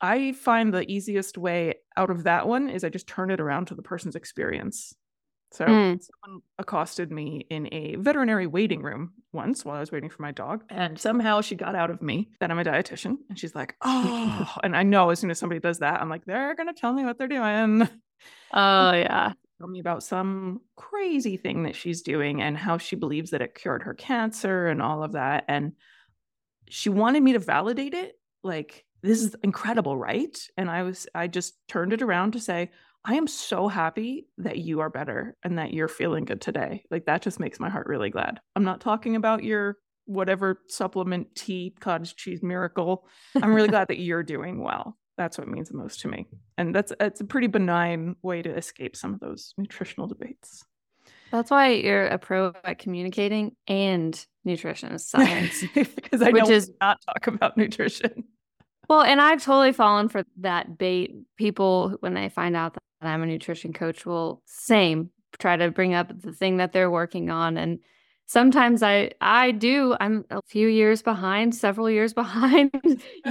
I 0.00 0.32
find 0.32 0.72
the 0.72 0.88
easiest 0.90 1.36
way 1.38 1.74
out 1.96 2.10
of 2.10 2.24
that 2.24 2.46
one 2.46 2.68
is 2.68 2.84
I 2.84 2.88
just 2.88 3.08
turn 3.08 3.30
it 3.30 3.40
around 3.40 3.66
to 3.66 3.74
the 3.74 3.82
person's 3.82 4.14
experience. 4.14 4.94
So 5.50 5.64
mm. 5.64 5.98
someone 6.00 6.42
accosted 6.58 7.10
me 7.10 7.46
in 7.48 7.72
a 7.72 7.96
veterinary 7.96 8.46
waiting 8.46 8.82
room 8.82 9.14
once 9.32 9.64
while 9.64 9.76
I 9.76 9.80
was 9.80 9.90
waiting 9.90 10.10
for 10.10 10.20
my 10.20 10.30
dog. 10.30 10.62
And 10.68 10.98
somehow 10.98 11.40
she 11.40 11.54
got 11.54 11.74
out 11.74 11.90
of 11.90 12.02
me 12.02 12.28
that 12.38 12.50
I'm 12.50 12.58
a 12.58 12.64
dietitian. 12.64 13.16
And 13.28 13.38
she's 13.38 13.54
like, 13.54 13.74
oh, 13.80 14.54
and 14.62 14.76
I 14.76 14.82
know 14.82 15.10
as 15.10 15.20
soon 15.20 15.30
as 15.30 15.38
somebody 15.38 15.60
does 15.60 15.78
that, 15.78 16.00
I'm 16.00 16.10
like, 16.10 16.24
they're 16.26 16.54
going 16.54 16.72
to 16.72 16.78
tell 16.78 16.92
me 16.92 17.04
what 17.04 17.18
they're 17.18 17.28
doing. 17.28 17.88
Oh, 18.52 18.92
yeah. 18.92 19.32
Tell 19.58 19.68
me 19.68 19.80
about 19.80 20.04
some 20.04 20.60
crazy 20.76 21.36
thing 21.36 21.64
that 21.64 21.74
she's 21.74 22.02
doing 22.02 22.40
and 22.40 22.56
how 22.56 22.78
she 22.78 22.94
believes 22.94 23.30
that 23.30 23.42
it 23.42 23.56
cured 23.56 23.82
her 23.82 23.94
cancer 23.94 24.68
and 24.68 24.80
all 24.80 25.02
of 25.02 25.12
that. 25.12 25.44
And 25.48 25.72
she 26.68 26.90
wanted 26.90 27.22
me 27.22 27.32
to 27.32 27.40
validate 27.40 27.94
it. 27.94 28.20
Like, 28.44 28.84
this 29.02 29.20
is 29.20 29.34
incredible, 29.42 29.96
right? 29.96 30.38
And 30.56 30.70
I 30.70 30.84
was, 30.84 31.08
I 31.14 31.26
just 31.26 31.54
turned 31.66 31.92
it 31.92 32.02
around 32.02 32.32
to 32.32 32.40
say, 32.40 32.70
I 33.04 33.14
am 33.14 33.26
so 33.26 33.68
happy 33.68 34.28
that 34.38 34.58
you 34.58 34.80
are 34.80 34.90
better 34.90 35.36
and 35.42 35.58
that 35.58 35.72
you're 35.72 35.88
feeling 35.88 36.24
good 36.24 36.40
today. 36.40 36.84
Like 36.90 37.06
that 37.06 37.22
just 37.22 37.40
makes 37.40 37.58
my 37.58 37.70
heart 37.70 37.86
really 37.86 38.10
glad. 38.10 38.40
I'm 38.54 38.64
not 38.64 38.80
talking 38.80 39.16
about 39.16 39.44
your 39.44 39.78
whatever 40.04 40.60
supplement 40.68 41.34
tea, 41.34 41.74
cottage 41.80 42.16
cheese 42.16 42.42
miracle. 42.42 43.06
I'm 43.34 43.54
really 43.54 43.68
glad 43.70 43.88
that 43.88 44.00
you're 44.00 44.22
doing 44.22 44.62
well. 44.62 44.98
That's 45.18 45.36
what 45.36 45.48
means 45.48 45.68
the 45.68 45.76
most 45.76 46.00
to 46.00 46.08
me. 46.08 46.26
And 46.56 46.72
that's 46.74 46.92
it's 47.00 47.20
a 47.20 47.24
pretty 47.24 47.48
benign 47.48 48.14
way 48.22 48.40
to 48.40 48.56
escape 48.56 48.96
some 48.96 49.12
of 49.12 49.20
those 49.20 49.52
nutritional 49.58 50.06
debates. 50.06 50.64
That's 51.32 51.50
why 51.50 51.72
you're 51.72 52.06
a 52.06 52.18
pro 52.18 52.52
at 52.64 52.78
communicating 52.78 53.56
and 53.66 54.26
nutrition 54.44 54.96
science. 54.98 55.64
because 55.74 56.22
I 56.22 56.30
which 56.30 56.48
is 56.48 56.70
not 56.80 56.98
talk 57.04 57.26
about 57.26 57.56
nutrition. 57.56 58.24
Well, 58.88 59.02
and 59.02 59.20
I've 59.20 59.42
totally 59.42 59.72
fallen 59.72 60.08
for 60.08 60.22
that 60.38 60.78
bait. 60.78 61.14
People, 61.36 61.96
when 62.00 62.14
they 62.14 62.28
find 62.28 62.56
out 62.56 62.74
that 62.74 62.80
I'm 63.02 63.22
a 63.22 63.26
nutrition 63.26 63.72
coach, 63.72 64.06
will 64.06 64.40
same 64.46 65.10
try 65.38 65.56
to 65.56 65.70
bring 65.72 65.94
up 65.94 66.12
the 66.22 66.32
thing 66.32 66.58
that 66.58 66.72
they're 66.72 66.90
working 66.90 67.28
on. 67.28 67.58
And 67.58 67.80
sometimes 68.28 68.82
I 68.82 69.10
I 69.20 69.50
do. 69.50 69.96
I'm 70.00 70.24
a 70.30 70.40
few 70.42 70.68
years 70.68 71.02
behind, 71.02 71.54
several 71.54 71.90
years 71.90 72.14
behind 72.22 72.70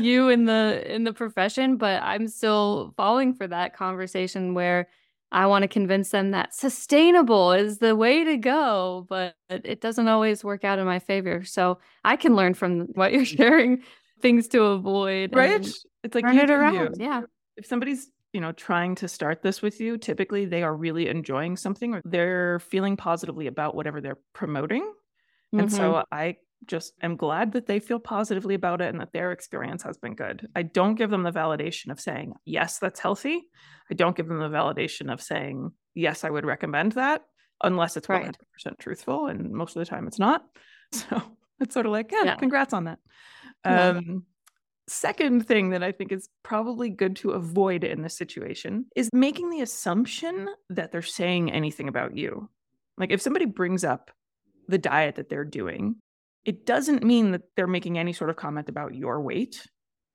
you 0.01 0.27
in 0.27 0.46
the 0.46 0.84
in 0.94 1.06
the 1.06 1.13
profession, 1.13 1.77
but 1.77 2.04
I'm 2.04 2.27
still 2.27 2.94
falling 2.98 3.34
for 3.34 3.48
that 3.48 3.74
conversation 3.74 4.54
where 4.54 4.89
I 5.32 5.46
want 5.46 5.63
to 5.63 5.68
convince 5.68 6.10
them 6.12 6.32
that 6.32 6.54
sustainable 6.54 7.51
is 7.51 7.80
the 7.80 7.96
way 7.96 8.24
to 8.24 8.38
go, 8.38 9.06
but 9.10 9.36
it 9.50 9.82
doesn't 9.82 10.08
always 10.08 10.44
work 10.44 10.63
out 10.63 10.80
in 10.80 10.86
my 10.86 11.00
favor. 11.00 11.44
So 11.44 11.80
I 12.04 12.16
can 12.16 12.36
learn 12.36 12.54
from 12.54 12.88
what 12.94 13.12
you're 13.13 13.25
sharing, 13.39 13.84
things 14.22 14.48
to 14.50 14.63
avoid. 14.63 15.36
Right? 15.36 15.68
It's 16.04 16.16
like 16.16 16.24
turn 16.24 16.38
it 16.38 16.50
around. 16.50 16.74
you. 16.75 17.06
Yeah. 17.06 17.22
If 17.58 17.66
somebody's 17.66 18.10
you 18.38 18.41
know 18.41 18.51
trying 18.51 18.94
to 18.94 19.08
start 19.08 19.41
this 19.41 19.63
with 19.63 19.82
you 19.82 19.98
typically 19.98 20.46
they 20.46 20.62
are 20.62 20.75
really 20.77 21.08
enjoying 21.10 21.58
something 21.58 21.96
or 21.96 22.01
they're 22.06 22.60
feeling 22.60 22.96
positively 22.96 23.48
about 23.48 23.74
whatever 23.74 24.00
they're 24.00 24.20
promoting 24.34 24.94
and 25.58 25.72
Mhm. 25.72 25.72
so 25.72 26.03
i 26.12 26.36
just 26.67 26.94
am 27.01 27.15
glad 27.15 27.53
that 27.53 27.65
they 27.67 27.79
feel 27.79 28.00
positively 28.00 28.56
about 28.56 28.82
it 28.82 28.89
and 28.89 29.01
that 29.01 29.13
their 29.13 29.32
experience 29.32 29.82
has 29.84 29.98
been 29.98 30.15
good 30.15 30.48
i 30.56 30.62
don't 30.62 30.96
give 30.96 31.10
them 31.10 31.24
the 31.24 31.32
validation 31.32 31.91
of 31.91 32.00
saying 32.00 32.34
yes 32.46 32.79
that's 32.79 33.00
healthy 33.00 33.41
i 33.91 33.96
don't 33.96 34.15
give 34.17 34.27
them 34.27 34.39
the 34.39 34.50
validation 34.50 35.12
of 35.12 35.22
saying 35.22 35.72
yes 35.96 36.24
i 36.24 36.29
would 36.29 36.46
recommend 36.46 36.91
that 36.94 37.24
unless 37.63 37.98
it's 37.98 38.10
Right. 38.10 38.20
100% 38.20 38.77
truthful 38.79 39.27
and 39.27 39.51
most 39.51 39.75
of 39.75 39.79
the 39.79 39.89
time 39.89 40.08
it's 40.08 40.20
not 40.20 40.46
so 40.91 41.38
it's 41.60 41.74
sort 41.74 41.88
of 41.88 41.91
like 41.91 42.12
yeah, 42.12 42.25
Yeah. 42.25 42.36
congrats 42.38 42.74
on 42.74 42.86
that 42.86 43.00
um 43.65 44.25
second 44.88 45.46
thing 45.48 45.70
that 45.72 45.84
I 45.84 45.91
think 45.91 46.12
is 46.12 46.29
probably 46.44 46.89
good 46.89 47.15
to 47.17 47.32
avoid 47.32 47.84
in 47.84 48.01
this 48.01 48.15
situation 48.17 48.86
is 48.96 49.10
making 49.13 49.50
the 49.50 49.62
assumption 49.62 50.48
that 50.70 50.91
they're 50.91 51.01
saying 51.01 51.51
anything 51.51 51.88
about 51.88 52.15
you. 52.15 52.50
Like 52.98 53.12
if 53.12 53.22
somebody 53.22 53.46
brings 53.46 53.84
up 53.84 54.12
the 54.67 54.77
diet 54.77 55.15
that 55.15 55.29
they're 55.29 55.46
doing, 55.46 55.98
it 56.46 56.65
doesn't 56.65 57.03
mean 57.03 57.32
that 57.32 57.44
they're 57.56 57.67
making 57.67 57.98
any 57.98 58.13
sort 58.13 58.29
of 58.29 58.36
comment 58.38 58.70
about 58.70 58.96
your 58.96 59.22
weight. 59.22 59.65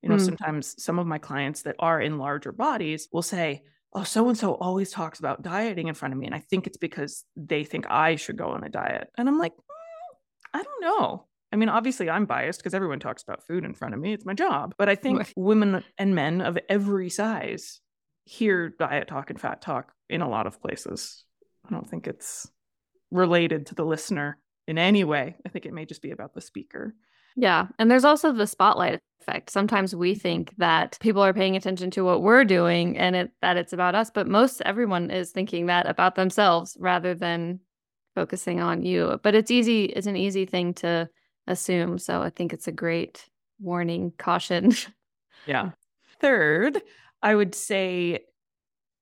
You 0.02 0.08
know, 0.08 0.16
Hmm. 0.16 0.24
sometimes 0.24 0.82
some 0.82 0.98
of 0.98 1.06
my 1.06 1.18
clients 1.18 1.62
that 1.62 1.76
are 1.78 2.00
in 2.00 2.18
larger 2.18 2.52
bodies 2.52 3.08
will 3.12 3.22
say, 3.22 3.62
Oh, 3.94 4.04
so 4.04 4.26
and 4.28 4.38
so 4.38 4.54
always 4.54 4.90
talks 4.90 5.18
about 5.18 5.42
dieting 5.42 5.88
in 5.88 5.94
front 5.94 6.14
of 6.14 6.18
me. 6.18 6.24
And 6.24 6.34
I 6.34 6.38
think 6.40 6.66
it's 6.66 6.78
because 6.78 7.24
they 7.36 7.62
think 7.62 7.84
I 7.90 8.16
should 8.16 8.38
go 8.38 8.48
on 8.48 8.64
a 8.64 8.70
diet. 8.70 9.08
And 9.18 9.28
I'm 9.28 9.36
like, 9.38 9.52
"Mm, 9.54 10.16
I 10.54 10.62
don't 10.62 10.80
know. 10.80 11.26
I 11.52 11.56
mean, 11.56 11.68
obviously, 11.68 12.08
I'm 12.08 12.24
biased 12.24 12.60
because 12.60 12.74
everyone 12.74 12.98
talks 12.98 13.22
about 13.22 13.46
food 13.46 13.64
in 13.64 13.74
front 13.74 13.94
of 13.94 14.00
me. 14.00 14.12
It's 14.14 14.24
my 14.24 14.34
job. 14.34 14.74
But 14.78 14.88
I 14.88 14.94
think 14.94 15.32
women 15.36 15.84
and 15.98 16.14
men 16.14 16.40
of 16.40 16.58
every 16.68 17.10
size 17.10 17.80
hear 18.24 18.70
diet 18.70 19.08
talk 19.08 19.30
and 19.30 19.40
fat 19.40 19.60
talk 19.60 19.92
in 20.08 20.22
a 20.22 20.28
lot 20.28 20.46
of 20.46 20.62
places. 20.62 21.24
I 21.66 21.70
don't 21.70 21.88
think 21.88 22.06
it's 22.06 22.50
related 23.10 23.66
to 23.66 23.74
the 23.74 23.84
listener 23.84 24.38
in 24.66 24.78
any 24.78 25.04
way. 25.04 25.36
I 25.44 25.48
think 25.50 25.66
it 25.66 25.74
may 25.74 25.84
just 25.84 26.02
be 26.02 26.10
about 26.10 26.34
the 26.34 26.40
speaker. 26.40 26.94
Yeah. 27.36 27.66
And 27.78 27.90
there's 27.90 28.04
also 28.04 28.32
the 28.32 28.46
spotlight 28.46 29.00
effect. 29.20 29.50
Sometimes 29.50 29.94
we 29.94 30.14
think 30.14 30.54
that 30.58 30.98
people 31.00 31.22
are 31.22 31.32
paying 31.32 31.56
attention 31.56 31.90
to 31.92 32.04
what 32.04 32.22
we're 32.22 32.44
doing 32.44 32.98
and 32.98 33.16
it, 33.16 33.30
that 33.40 33.56
it's 33.56 33.72
about 33.72 33.94
us, 33.94 34.10
but 34.10 34.28
most 34.28 34.62
everyone 34.64 35.10
is 35.10 35.30
thinking 35.30 35.66
that 35.66 35.88
about 35.88 36.14
themselves 36.14 36.76
rather 36.80 37.14
than 37.14 37.60
focusing 38.14 38.60
on 38.60 38.82
you. 38.82 39.18
But 39.22 39.34
it's 39.34 39.50
easy, 39.50 39.84
it's 39.84 40.06
an 40.06 40.16
easy 40.16 40.44
thing 40.44 40.74
to 40.74 41.08
assume. 41.46 41.98
So 41.98 42.22
I 42.22 42.30
think 42.30 42.52
it's 42.52 42.68
a 42.68 42.72
great 42.72 43.28
warning, 43.60 44.12
caution. 44.18 44.72
Yeah. 45.44 45.70
Third, 46.20 46.80
I 47.20 47.34
would 47.34 47.52
say 47.52 48.20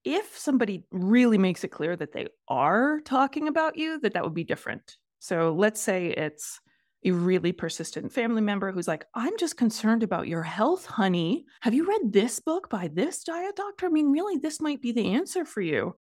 if 0.04 0.38
somebody 0.38 0.84
really 0.90 1.36
makes 1.36 1.64
it 1.64 1.68
clear 1.68 1.94
that 1.96 2.12
they 2.12 2.28
are 2.48 3.00
talking 3.04 3.46
about 3.46 3.76
you, 3.76 4.00
that 4.00 4.14
that 4.14 4.24
would 4.24 4.32
be 4.32 4.44
different. 4.44 4.96
So 5.18 5.52
let's 5.52 5.82
say 5.82 6.06
it's 6.06 6.58
a 7.04 7.10
really 7.10 7.52
persistent 7.52 8.12
family 8.12 8.42
member 8.42 8.72
who's 8.72 8.88
like, 8.88 9.06
I'm 9.14 9.36
just 9.38 9.56
concerned 9.56 10.02
about 10.02 10.28
your 10.28 10.42
health, 10.42 10.86
honey. 10.86 11.44
Have 11.60 11.74
you 11.74 11.86
read 11.86 12.12
this 12.12 12.40
book 12.40 12.68
by 12.70 12.88
this 12.88 13.22
diet 13.24 13.56
doctor? 13.56 13.86
I 13.86 13.90
mean, 13.90 14.10
really, 14.10 14.38
this 14.38 14.60
might 14.60 14.82
be 14.82 14.92
the 14.92 15.12
answer 15.12 15.44
for 15.44 15.60
you. 15.60 15.96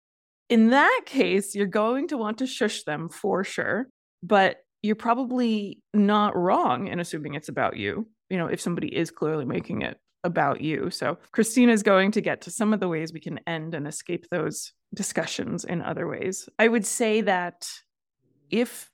In 0.49 0.69
that 0.69 1.01
case, 1.05 1.53
you're 1.53 1.67
going 1.67 2.07
to 2.09 2.17
want 2.17 2.39
to 2.39 2.47
shush 2.47 2.83
them 2.83 3.09
for 3.09 3.43
sure, 3.43 3.87
but 4.23 4.57
you're 4.81 4.95
probably 4.95 5.81
not 5.93 6.35
wrong 6.35 6.87
in 6.87 6.99
assuming 6.99 7.33
it's 7.33 7.49
about 7.49 7.77
you. 7.77 8.07
You 8.29 8.37
know, 8.37 8.47
if 8.47 8.61
somebody 8.61 8.95
is 8.95 9.11
clearly 9.11 9.45
making 9.45 9.81
it 9.81 9.99
about 10.23 10.61
you. 10.61 10.89
So, 10.89 11.17
Christina 11.31 11.71
is 11.71 11.83
going 11.83 12.11
to 12.11 12.21
get 12.21 12.41
to 12.41 12.51
some 12.51 12.73
of 12.73 12.79
the 12.79 12.87
ways 12.87 13.13
we 13.13 13.19
can 13.19 13.39
end 13.47 13.73
and 13.73 13.87
escape 13.87 14.25
those 14.29 14.73
discussions 14.93 15.65
in 15.65 15.81
other 15.81 16.07
ways. 16.07 16.49
I 16.59 16.67
would 16.67 16.85
say 16.85 17.21
that 17.21 17.69
if 18.49 18.91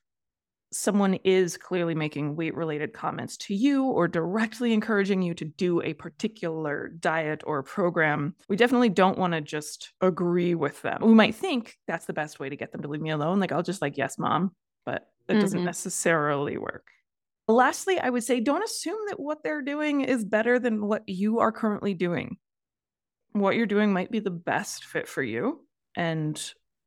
someone 0.71 1.13
is 1.23 1.57
clearly 1.57 1.95
making 1.95 2.35
weight 2.35 2.55
related 2.55 2.91
comments 2.91 3.37
to 3.37 3.55
you 3.55 3.85
or 3.85 4.07
directly 4.07 4.73
encouraging 4.73 5.21
you 5.21 5.33
to 5.33 5.45
do 5.45 5.81
a 5.81 5.93
particular 5.93 6.89
diet 6.99 7.41
or 7.45 7.63
program, 7.63 8.35
we 8.49 8.57
definitely 8.57 8.89
don't 8.89 9.17
want 9.17 9.33
to 9.33 9.41
just 9.41 9.93
agree 10.01 10.53
with 10.53 10.81
them. 10.81 10.99
We 11.01 11.13
might 11.13 11.35
think 11.35 11.77
that's 11.87 12.05
the 12.05 12.13
best 12.13 12.39
way 12.39 12.49
to 12.49 12.57
get 12.57 12.71
them 12.71 12.81
to 12.81 12.87
leave 12.87 13.01
me 13.01 13.11
alone. 13.11 13.39
Like, 13.39 13.51
I'll 13.51 13.63
just 13.63 13.81
like, 13.81 13.97
yes, 13.97 14.17
mom, 14.17 14.51
but 14.85 15.07
that 15.27 15.39
doesn't 15.39 15.63
Mhm. 15.63 15.65
necessarily 15.65 16.57
work. 16.57 16.87
Lastly, 17.47 17.99
I 17.99 18.09
would 18.09 18.23
say 18.23 18.39
don't 18.39 18.63
assume 18.63 18.99
that 19.07 19.19
what 19.19 19.43
they're 19.43 19.61
doing 19.61 20.01
is 20.01 20.25
better 20.25 20.57
than 20.59 20.87
what 20.87 21.07
you 21.07 21.39
are 21.39 21.51
currently 21.51 21.93
doing. 21.93 22.37
What 23.33 23.55
you're 23.55 23.65
doing 23.65 23.91
might 23.93 24.11
be 24.11 24.19
the 24.19 24.31
best 24.31 24.85
fit 24.85 25.07
for 25.07 25.21
you. 25.21 25.67
And 25.95 26.41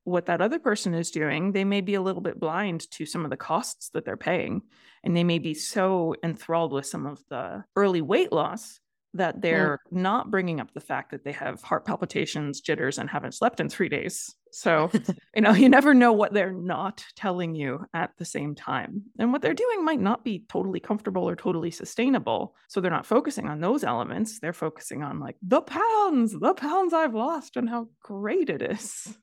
what 0.04 0.26
that 0.26 0.40
other 0.40 0.59
person 0.59 0.95
is 0.95 1.11
doing, 1.11 1.52
they 1.52 1.64
may 1.64 1.80
be 1.80 1.95
a 1.95 2.02
little 2.02 2.23
bit 2.23 2.40
blind 2.40 2.90
to 2.92 3.04
some 3.07 3.25
of 3.25 3.30
the 3.30 3.37
costs 3.37 3.90
that 3.90 4.04
they're 4.04 4.16
paying. 4.16 4.62
And 5.04 5.16
they 5.16 5.25
may 5.25 5.38
be 5.38 5.54
so 5.54 6.14
enthralled 6.23 6.73
with 6.73 6.87
some 6.87 7.07
of 7.07 7.23
the 7.28 7.64
early 7.76 8.00
weight 8.00 8.33
loss 8.33 8.80
that 9.15 9.41
they're 9.41 9.81
not 9.91 10.31
bringing 10.31 10.61
up 10.61 10.73
the 10.75 10.81
fact 10.81 11.11
that 11.11 11.25
they 11.25 11.33
have 11.33 11.62
heart 11.62 11.85
palpitations, 11.85 12.61
jitters, 12.61 12.99
and 12.99 13.09
haven't 13.09 13.35
slept 13.35 13.61
in 13.61 13.69
three 13.69 13.88
days. 13.88 14.35
So, 14.53 14.91
you 15.35 15.43
know, 15.43 15.53
you 15.53 15.69
never 15.69 15.95
know 15.95 16.12
what 16.12 16.33
they're 16.33 16.53
not 16.53 17.05
telling 17.17 17.55
you 17.55 17.85
at 17.95 18.11
the 18.19 18.25
same 18.25 18.55
time. 18.55 19.05
And 19.19 19.33
what 19.33 19.43
they're 19.43 19.55
doing 19.55 19.85
might 19.85 20.00
not 20.00 20.25
be 20.25 20.45
totally 20.49 20.81
comfortable 20.81 21.29
or 21.29 21.37
totally 21.37 21.71
sustainable. 21.71 22.55
So 22.69 22.81
they're 22.81 22.91
not 22.91 23.07
focusing 23.07 23.47
on 23.47 23.61
those 23.61 23.85
elements. 23.85 24.41
They're 24.41 24.53
focusing 24.53 25.03
on 25.03 25.21
like 25.21 25.37
the 25.43 25.62
pounds, 25.62 26.35
the 26.38 26.55
pounds 26.55 26.93
I've 26.93 27.15
lost, 27.15 27.57
and 27.57 27.69
how 27.69 27.88
great 28.03 28.50
it 28.50 28.62
is. 28.62 29.17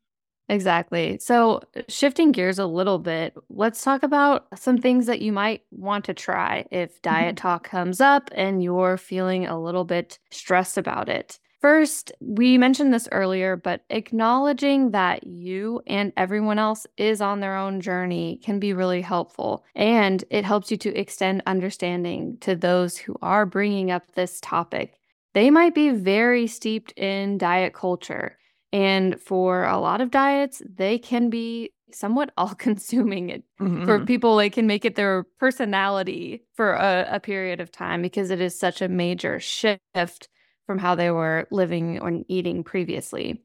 Exactly. 0.48 1.18
So, 1.20 1.62
shifting 1.88 2.32
gears 2.32 2.60
a 2.60 2.68
little 2.68 3.00
bit, 3.00 3.34
let's 3.50 3.84
talk 3.84 4.04
about 4.04 4.46
some 4.56 4.78
things 4.78 5.08
that 5.08 5.22
you 5.22 5.32
might 5.32 5.64
want 5.72 6.06
to 6.06 6.14
try 6.14 6.66
if 6.72 7.02
diet 7.02 7.36
mm-hmm. 7.36 7.42
talk 7.42 7.64
comes 7.64 8.00
up 8.00 8.30
and 8.36 8.62
you're 8.62 8.98
feeling 8.98 9.48
a 9.48 9.60
little 9.60 9.86
bit 9.86 10.20
stressed 10.30 10.78
about 10.78 11.10
it. 11.10 11.40
First, 11.62 12.12
we 12.20 12.60
mentioned 12.60 12.94
this 12.94 13.10
earlier, 13.12 13.56
but 13.56 13.86
acknowledging 13.90 14.92
that 14.92 15.26
you 15.26 15.82
and 15.88 16.14
everyone 16.16 16.60
else 16.60 16.86
is 16.96 17.22
on 17.22 17.40
their 17.40 17.58
own 17.58 17.82
journey 17.82 18.40
can 18.44 18.60
be 18.60 18.72
really 18.72 19.02
helpful. 19.02 19.66
And 19.74 20.24
it 20.30 20.46
helps 20.46 20.70
you 20.70 20.78
to 20.78 20.94
extend 20.94 21.42
understanding 21.48 22.38
to 22.42 22.56
those 22.56 22.98
who 22.98 23.16
are 23.24 23.48
bringing 23.48 23.90
up 23.90 24.12
this 24.12 24.40
topic. 24.42 25.00
They 25.34 25.50
might 25.50 25.74
be 25.74 25.90
very 25.90 26.46
steeped 26.46 26.92
in 26.92 27.40
diet 27.40 27.74
culture. 27.74 28.38
And 28.76 29.22
for 29.22 29.64
a 29.64 29.80
lot 29.80 30.02
of 30.02 30.12
diets, 30.12 30.62
they 30.68 30.98
can 30.98 31.30
be 31.30 31.72
somewhat 31.94 32.32
all 32.38 32.54
consuming. 32.54 33.30
It 33.30 33.44
for 33.58 33.66
mm-hmm. 33.66 34.04
people, 34.04 34.36
they 34.36 34.50
can 34.50 34.68
make 34.68 34.84
it 34.84 34.96
their 34.96 35.24
personality 35.40 36.44
for 36.56 36.74
a, 36.74 37.08
a 37.10 37.20
period 37.22 37.62
of 37.62 37.72
time 37.72 38.02
because 38.02 38.32
it 38.32 38.42
is 38.42 38.60
such 38.60 38.82
a 38.82 38.90
major 38.90 39.40
shift 39.40 40.28
from 40.68 40.78
how 40.78 40.94
they 40.94 41.10
were 41.10 41.48
living 41.52 42.00
and 42.00 42.26
eating 42.28 42.66
previously. 42.66 43.42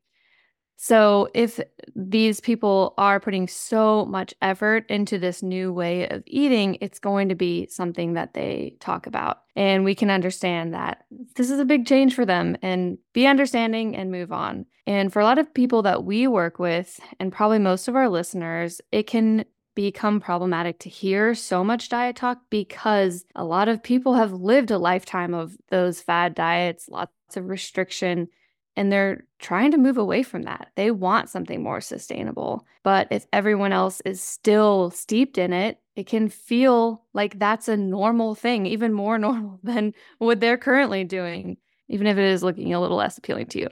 So, 0.83 1.29
if 1.35 1.61
these 1.95 2.41
people 2.41 2.95
are 2.97 3.21
putting 3.21 3.49
so 3.49 4.07
much 4.07 4.33
effort 4.41 4.87
into 4.89 5.19
this 5.19 5.43
new 5.43 5.75
way 5.75 6.09
of 6.09 6.23
eating, 6.27 6.79
it's 6.81 6.99
going 6.99 7.29
to 7.29 7.35
be 7.35 7.67
something 7.67 8.15
that 8.15 8.33
they 8.33 8.77
talk 8.81 9.07
about. 9.07 9.43
And 9.55 9.85
we 9.85 9.95
can 9.95 10.09
understand 10.09 10.73
that 10.73 11.05
this 11.37 11.51
is 11.51 11.61
a 11.61 11.67
big 11.67 11.85
change 11.85 12.15
for 12.15 12.25
them 12.25 12.57
and 12.63 12.97
be 13.13 13.27
understanding 13.27 13.95
and 13.95 14.11
move 14.11 14.33
on. 14.33 14.65
And 14.87 15.13
for 15.13 15.21
a 15.21 15.25
lot 15.25 15.39
of 15.39 15.53
people 15.53 15.83
that 15.83 16.05
we 16.05 16.27
work 16.27 16.59
with, 16.59 16.99
and 17.21 17.31
probably 17.31 17.59
most 17.59 17.87
of 17.87 17.95
our 17.95 18.09
listeners, 18.09 18.81
it 18.91 19.07
can 19.07 19.45
become 19.75 20.19
problematic 20.19 20.79
to 20.79 20.89
hear 20.89 21.35
so 21.35 21.63
much 21.63 21.91
diet 21.91 22.17
talk 22.17 22.39
because 22.49 23.27
a 23.35 23.45
lot 23.45 23.69
of 23.69 23.83
people 23.83 24.15
have 24.15 24.33
lived 24.33 24.71
a 24.71 24.79
lifetime 24.79 25.35
of 25.35 25.59
those 25.69 26.01
fad 26.01 26.35
diets, 26.35 26.89
lots 26.89 27.13
of 27.37 27.51
restriction, 27.51 28.29
and 28.77 28.91
they're 28.91 29.25
trying 29.39 29.71
to 29.73 29.79
move 29.79 29.99
away 29.99 30.23
from 30.23 30.43
that. 30.43 30.71
They 30.77 30.91
want 30.91 31.29
something 31.29 31.63
more 31.63 31.81
sustainable. 31.81 32.67
But 32.83 33.09
if 33.11 33.27
everyone 33.33 33.73
else 33.73 34.01
is 34.05 34.21
still 34.21 34.91
steeped 34.91 35.39
in 35.39 35.53
it, 35.53 35.79
it 35.97 36.07
can 36.07 36.29
feel 36.29 37.05
like 37.13 37.39
that's 37.39 37.69
a 37.69 37.77
normal 37.77 38.35
thing, 38.35 38.67
even 38.67 38.93
more 38.93 39.19
normal 39.27 39.59
than 39.63 39.93
what 40.19 40.41
they're 40.41 40.59
currently 40.59 41.05
doing, 41.05 41.57
even 41.89 42.07
if 42.07 42.17
it 42.17 42.25
is 42.25 42.43
looking 42.43 42.73
a 42.73 42.81
little 42.81 42.97
less 42.97 43.19
appealing 43.19 43.47
to 43.47 43.61
you. 43.61 43.69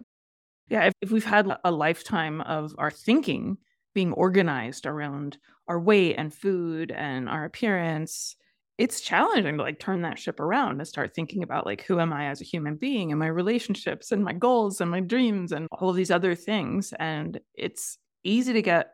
Yeah, 0.69 0.85
if, 0.87 0.93
if 1.01 1.11
we've 1.11 1.25
had 1.25 1.49
a 1.65 1.71
lifetime 1.71 2.41
of 2.43 2.75
our 2.77 2.91
thinking 2.91 3.57
being 3.95 4.13
organized 4.13 4.87
around 4.87 5.39
our 5.67 5.81
weight 5.81 6.17
and 6.17 6.33
food 6.33 6.93
and 6.93 7.29
our 7.29 7.45
appearance 7.45 8.37
it's 8.79 9.01
challenging 9.01 9.57
to 9.57 9.63
like 9.63 9.79
turn 9.81 10.03
that 10.03 10.19
ship 10.19 10.41
around 10.41 10.79
and 10.79 10.87
start 10.89 11.15
thinking 11.15 11.43
about 11.43 11.67
like 11.67 11.83
who 11.83 12.01
am 12.01 12.13
i 12.13 12.27
as 12.27 12.41
a 12.41 12.45
human 12.45 12.77
being 12.77 13.11
and 13.13 13.19
my 13.19 13.27
relationships 13.27 14.13
and 14.13 14.25
my 14.25 14.33
goals 14.33 14.81
and 14.81 14.91
my 14.91 15.01
dreams 15.01 15.53
and 15.53 15.67
all 15.73 15.91
of 15.91 15.97
these 15.97 16.11
other 16.11 16.35
things 16.35 16.93
and 16.99 17.41
it's 17.55 17.99
easy 18.25 18.53
to 18.53 18.63
get 18.63 18.93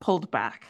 pulled 0.00 0.30
back 0.30 0.66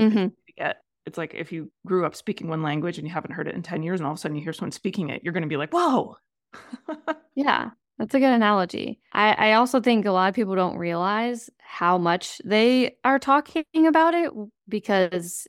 Mm-hmm. 0.00 0.28
get 0.56 0.78
it's 1.06 1.18
like 1.18 1.34
if 1.34 1.52
you 1.52 1.70
grew 1.86 2.04
up 2.04 2.16
speaking 2.16 2.48
one 2.48 2.62
language 2.62 2.98
and 2.98 3.06
you 3.06 3.12
haven't 3.12 3.32
heard 3.32 3.46
it 3.46 3.54
in 3.54 3.62
10 3.62 3.82
years 3.82 4.00
and 4.00 4.06
all 4.06 4.12
of 4.12 4.18
a 4.18 4.20
sudden 4.20 4.36
you 4.36 4.42
hear 4.42 4.52
someone 4.52 4.72
speaking 4.72 5.10
it 5.10 5.22
you're 5.22 5.32
going 5.32 5.42
to 5.42 5.48
be 5.48 5.56
like 5.56 5.72
whoa 5.72 6.16
Yeah, 7.34 7.70
that's 7.98 8.14
a 8.14 8.20
good 8.20 8.32
analogy. 8.32 9.00
I, 9.12 9.32
I 9.32 9.52
also 9.54 9.80
think 9.80 10.06
a 10.06 10.12
lot 10.12 10.28
of 10.28 10.34
people 10.34 10.54
don't 10.54 10.76
realize 10.78 11.50
how 11.58 11.98
much 11.98 12.40
they 12.44 12.96
are 13.04 13.18
talking 13.18 13.64
about 13.86 14.14
it 14.14 14.30
because 14.68 15.46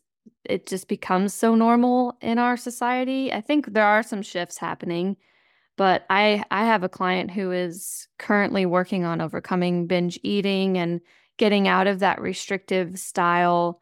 it 0.50 0.68
just 0.68 0.88
becomes 0.88 1.34
so 1.34 1.56
normal 1.56 2.18
in 2.22 2.38
our 2.40 2.58
society. 2.58 3.32
I 3.32 3.42
think 3.42 3.74
there 3.74 3.86
are 3.86 4.04
some 4.04 4.22
shifts 4.22 4.58
happening, 4.58 5.18
but 5.78 6.06
I 6.10 6.44
I 6.52 6.66
have 6.66 6.84
a 6.84 6.90
client 6.90 7.32
who 7.32 7.52
is 7.52 8.08
currently 8.20 8.66
working 8.66 9.06
on 9.06 9.22
overcoming 9.22 9.88
binge 9.88 10.20
eating 10.24 10.78
and 10.78 11.02
getting 11.38 11.68
out 11.68 11.88
of 11.88 12.00
that 12.00 12.22
restrictive 12.22 12.98
style 13.00 13.82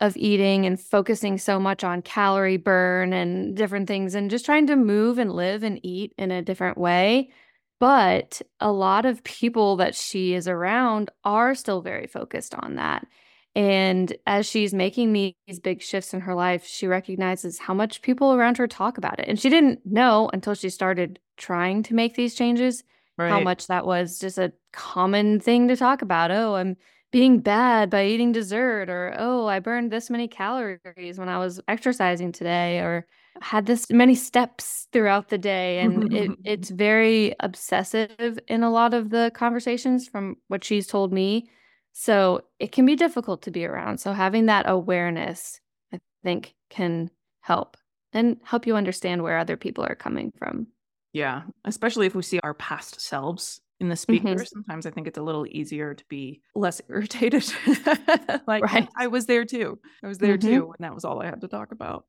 of 0.00 0.16
eating 0.16 0.66
and 0.66 0.80
focusing 0.80 1.38
so 1.38 1.60
much 1.60 1.84
on 1.84 2.02
calorie 2.02 2.56
burn 2.56 3.12
and 3.12 3.56
different 3.56 3.86
things 3.86 4.14
and 4.14 4.30
just 4.30 4.44
trying 4.44 4.66
to 4.66 4.76
move 4.76 5.18
and 5.18 5.32
live 5.32 5.62
and 5.62 5.78
eat 5.84 6.12
in 6.18 6.32
a 6.32 6.42
different 6.42 6.76
way. 6.76 7.30
But 7.78 8.42
a 8.60 8.70
lot 8.72 9.06
of 9.06 9.24
people 9.24 9.76
that 9.76 9.94
she 9.94 10.34
is 10.34 10.48
around 10.48 11.10
are 11.24 11.54
still 11.54 11.82
very 11.82 12.06
focused 12.06 12.54
on 12.54 12.76
that. 12.76 13.06
And 13.54 14.14
as 14.26 14.46
she's 14.46 14.72
making 14.72 15.12
these 15.12 15.60
big 15.62 15.82
shifts 15.82 16.14
in 16.14 16.20
her 16.20 16.34
life, 16.34 16.66
she 16.66 16.86
recognizes 16.86 17.58
how 17.58 17.74
much 17.74 18.00
people 18.00 18.32
around 18.32 18.56
her 18.56 18.66
talk 18.66 18.96
about 18.96 19.18
it. 19.18 19.26
And 19.28 19.38
she 19.38 19.50
didn't 19.50 19.80
know 19.84 20.30
until 20.32 20.54
she 20.54 20.70
started 20.70 21.18
trying 21.36 21.82
to 21.84 21.94
make 21.94 22.14
these 22.14 22.34
changes 22.34 22.82
right 23.18 23.30
how 23.30 23.40
much 23.40 23.66
that 23.66 23.86
was 23.86 24.18
just 24.18 24.38
a 24.38 24.52
common 24.72 25.38
thing 25.38 25.68
to 25.68 25.76
talk 25.76 26.00
about. 26.00 26.30
Oh, 26.30 26.54
I'm 26.54 26.76
being 27.10 27.40
bad 27.40 27.90
by 27.90 28.06
eating 28.06 28.32
dessert, 28.32 28.88
or 28.88 29.14
oh, 29.18 29.46
I 29.46 29.60
burned 29.60 29.92
this 29.92 30.08
many 30.08 30.28
calories 30.28 31.18
when 31.18 31.28
I 31.28 31.38
was 31.38 31.60
exercising 31.68 32.32
today, 32.32 32.78
or 32.78 33.06
had 33.42 33.66
this 33.66 33.90
many 33.90 34.14
steps 34.14 34.88
throughout 34.92 35.28
the 35.28 35.36
day. 35.36 35.80
And 35.80 36.12
it, 36.12 36.30
it's 36.44 36.70
very 36.70 37.34
obsessive 37.40 38.38
in 38.48 38.62
a 38.62 38.70
lot 38.70 38.94
of 38.94 39.10
the 39.10 39.30
conversations 39.34 40.08
from 40.08 40.36
what 40.48 40.64
she's 40.64 40.86
told 40.86 41.12
me. 41.12 41.50
So 41.92 42.42
it 42.58 42.72
can 42.72 42.86
be 42.86 42.96
difficult 42.96 43.42
to 43.42 43.50
be 43.50 43.64
around. 43.64 43.98
So 43.98 44.12
having 44.12 44.46
that 44.46 44.68
awareness, 44.68 45.60
I 45.92 45.98
think, 46.22 46.54
can 46.70 47.10
help 47.40 47.76
and 48.12 48.38
help 48.44 48.66
you 48.66 48.76
understand 48.76 49.22
where 49.22 49.38
other 49.38 49.56
people 49.56 49.84
are 49.84 49.94
coming 49.94 50.32
from. 50.38 50.66
yeah 51.12 51.42
especially 51.64 52.06
if 52.06 52.14
we 52.14 52.22
see 52.22 52.40
our 52.42 52.54
past 52.54 53.00
selves 53.00 53.60
in 53.80 53.88
the 53.88 53.96
speaker 53.96 54.44
sometimes 54.44 54.86
i 54.86 54.90
think 54.90 55.06
it's 55.06 55.18
a 55.18 55.22
little 55.22 55.46
easier 55.46 55.92
to 55.94 56.04
be 56.08 56.40
less 56.54 56.80
irritated 56.88 57.44
like 58.46 58.62
Right. 58.62 58.88
i 58.96 59.06
was 59.08 59.26
there 59.26 59.44
too 59.44 59.78
i 60.02 60.06
was 60.08 60.18
there 60.18 60.38
Mhm. 60.38 60.40
too 60.48 60.72
and 60.76 60.84
that 60.84 60.94
was 60.94 61.04
all 61.04 61.20
i 61.20 61.26
had 61.26 61.40
to 61.42 61.48
talk 61.48 61.72
about 61.72 62.06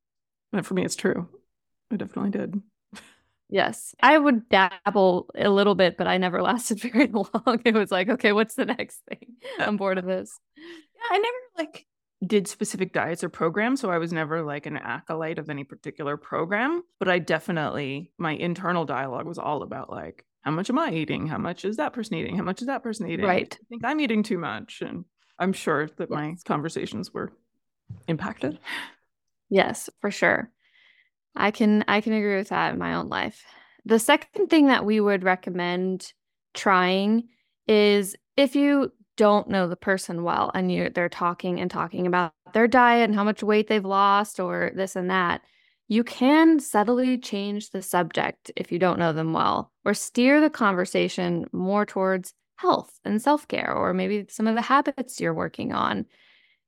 and 0.54 0.66
for 0.66 0.74
me 0.76 0.86
it's 0.86 0.96
true 0.96 1.28
i 1.92 1.96
definitely 1.98 2.32
did 2.32 2.62
Yes. 3.54 3.94
I 4.02 4.18
would 4.18 4.50
dabble 4.50 5.30
a 5.36 5.48
little 5.48 5.76
bit, 5.76 5.96
but 5.96 6.08
I 6.08 6.18
never 6.18 6.42
lasted 6.42 6.80
very 6.82 7.08
long. 7.14 7.62
It 7.64 7.76
was 7.76 7.92
like, 7.92 8.10
okay, 8.10 8.32
what's 8.32 8.56
the 8.56 8.66
next 8.66 9.02
thing? 9.08 9.36
I'm 9.60 9.78
bored 9.78 10.00
of 10.00 10.06
this. 10.06 10.40
Yeah, 10.58 10.64
I 11.12 11.18
never 11.20 11.38
like 11.60 11.86
did 12.26 12.48
specific 12.48 12.94
diets 12.94 13.24
or 13.24 13.30
programs, 13.30 13.80
so 13.80 13.92
I 13.92 14.00
was 14.00 14.12
never 14.12 14.42
like 14.42 14.66
an 14.66 14.78
acolyte 14.78 15.38
of 15.38 15.52
any 15.52 15.64
particular 15.64 16.18
program. 16.18 16.82
But 16.98 17.10
I 17.10 17.20
definitely 17.20 18.12
my 18.18 18.32
internal 18.32 18.86
dialogue 18.86 19.28
was 19.28 19.38
all 19.38 19.62
about 19.62 19.92
like 19.92 20.26
how 20.42 20.50
much 20.50 20.72
am 20.72 20.80
I 20.80 20.92
eating? 20.92 21.28
How 21.28 21.38
much 21.38 21.64
is 21.64 21.78
that 21.78 21.94
person 21.94 22.16
eating? 22.16 22.36
How 22.36 22.44
much 22.44 22.62
is 22.62 22.68
that 22.68 22.82
person 22.82 23.08
eating? 23.08 23.26
Right. 23.26 23.56
I 23.62 23.66
think 23.70 23.86
I'm 23.86 24.00
eating 24.00 24.24
too 24.24 24.40
much, 24.40 24.82
and 24.82 25.06
I'm 25.38 25.54
sure 25.54 25.90
that 25.98 26.10
my 26.10 26.36
conversations 26.44 27.14
were 27.14 27.32
impacted. 28.08 28.58
Yes, 29.50 29.92
for 30.02 30.10
sure. 30.10 30.50
I 31.36 31.52
can 31.52 31.84
I 31.88 32.02
can 32.02 32.14
agree 32.14 32.38
with 32.38 32.50
that 32.50 32.74
in 32.74 32.80
my 32.80 32.94
own 32.94 33.10
life. 33.10 33.44
The 33.86 34.00
second 34.00 34.48
thing 34.48 34.68
that 34.68 34.86
we 34.86 35.00
would 35.00 35.24
recommend 35.24 36.14
trying 36.54 37.28
is 37.68 38.16
if 38.38 38.56
you 38.56 38.92
don't 39.16 39.50
know 39.50 39.68
the 39.68 39.76
person 39.76 40.24
well 40.24 40.52
and 40.54 40.72
you 40.72 40.90
they're 40.90 41.10
talking 41.10 41.60
and 41.60 41.70
talking 41.70 42.08
about 42.08 42.34
their 42.54 42.68
diet 42.68 43.10
and 43.10 43.16
how 43.16 43.24
much 43.24 43.44
weight 43.44 43.68
they've 43.68 43.86
lost 43.86 44.40
or 44.40 44.72
this 44.76 44.96
and 44.96 45.10
that, 45.10 45.42
you 45.88 46.04
can 46.04 46.60
subtly 46.60 47.18
change 47.18 47.70
the 47.72 47.82
subject 47.82 48.52
if 48.56 48.72
you 48.72 48.80
don't 48.80 49.00
know 49.00 49.14
them 49.14 49.34
well 49.34 49.72
or 49.86 49.94
steer 49.94 50.40
the 50.40 50.50
conversation 50.50 51.46
more 51.52 51.86
towards 51.86 52.34
health 52.58 53.00
and 53.04 53.22
self-care 53.22 53.72
or 53.72 53.94
maybe 53.94 54.26
some 54.30 54.48
of 54.48 54.56
the 54.56 54.62
habits 54.62 55.20
you're 55.20 55.34
working 55.34 55.74
on. 55.74 56.06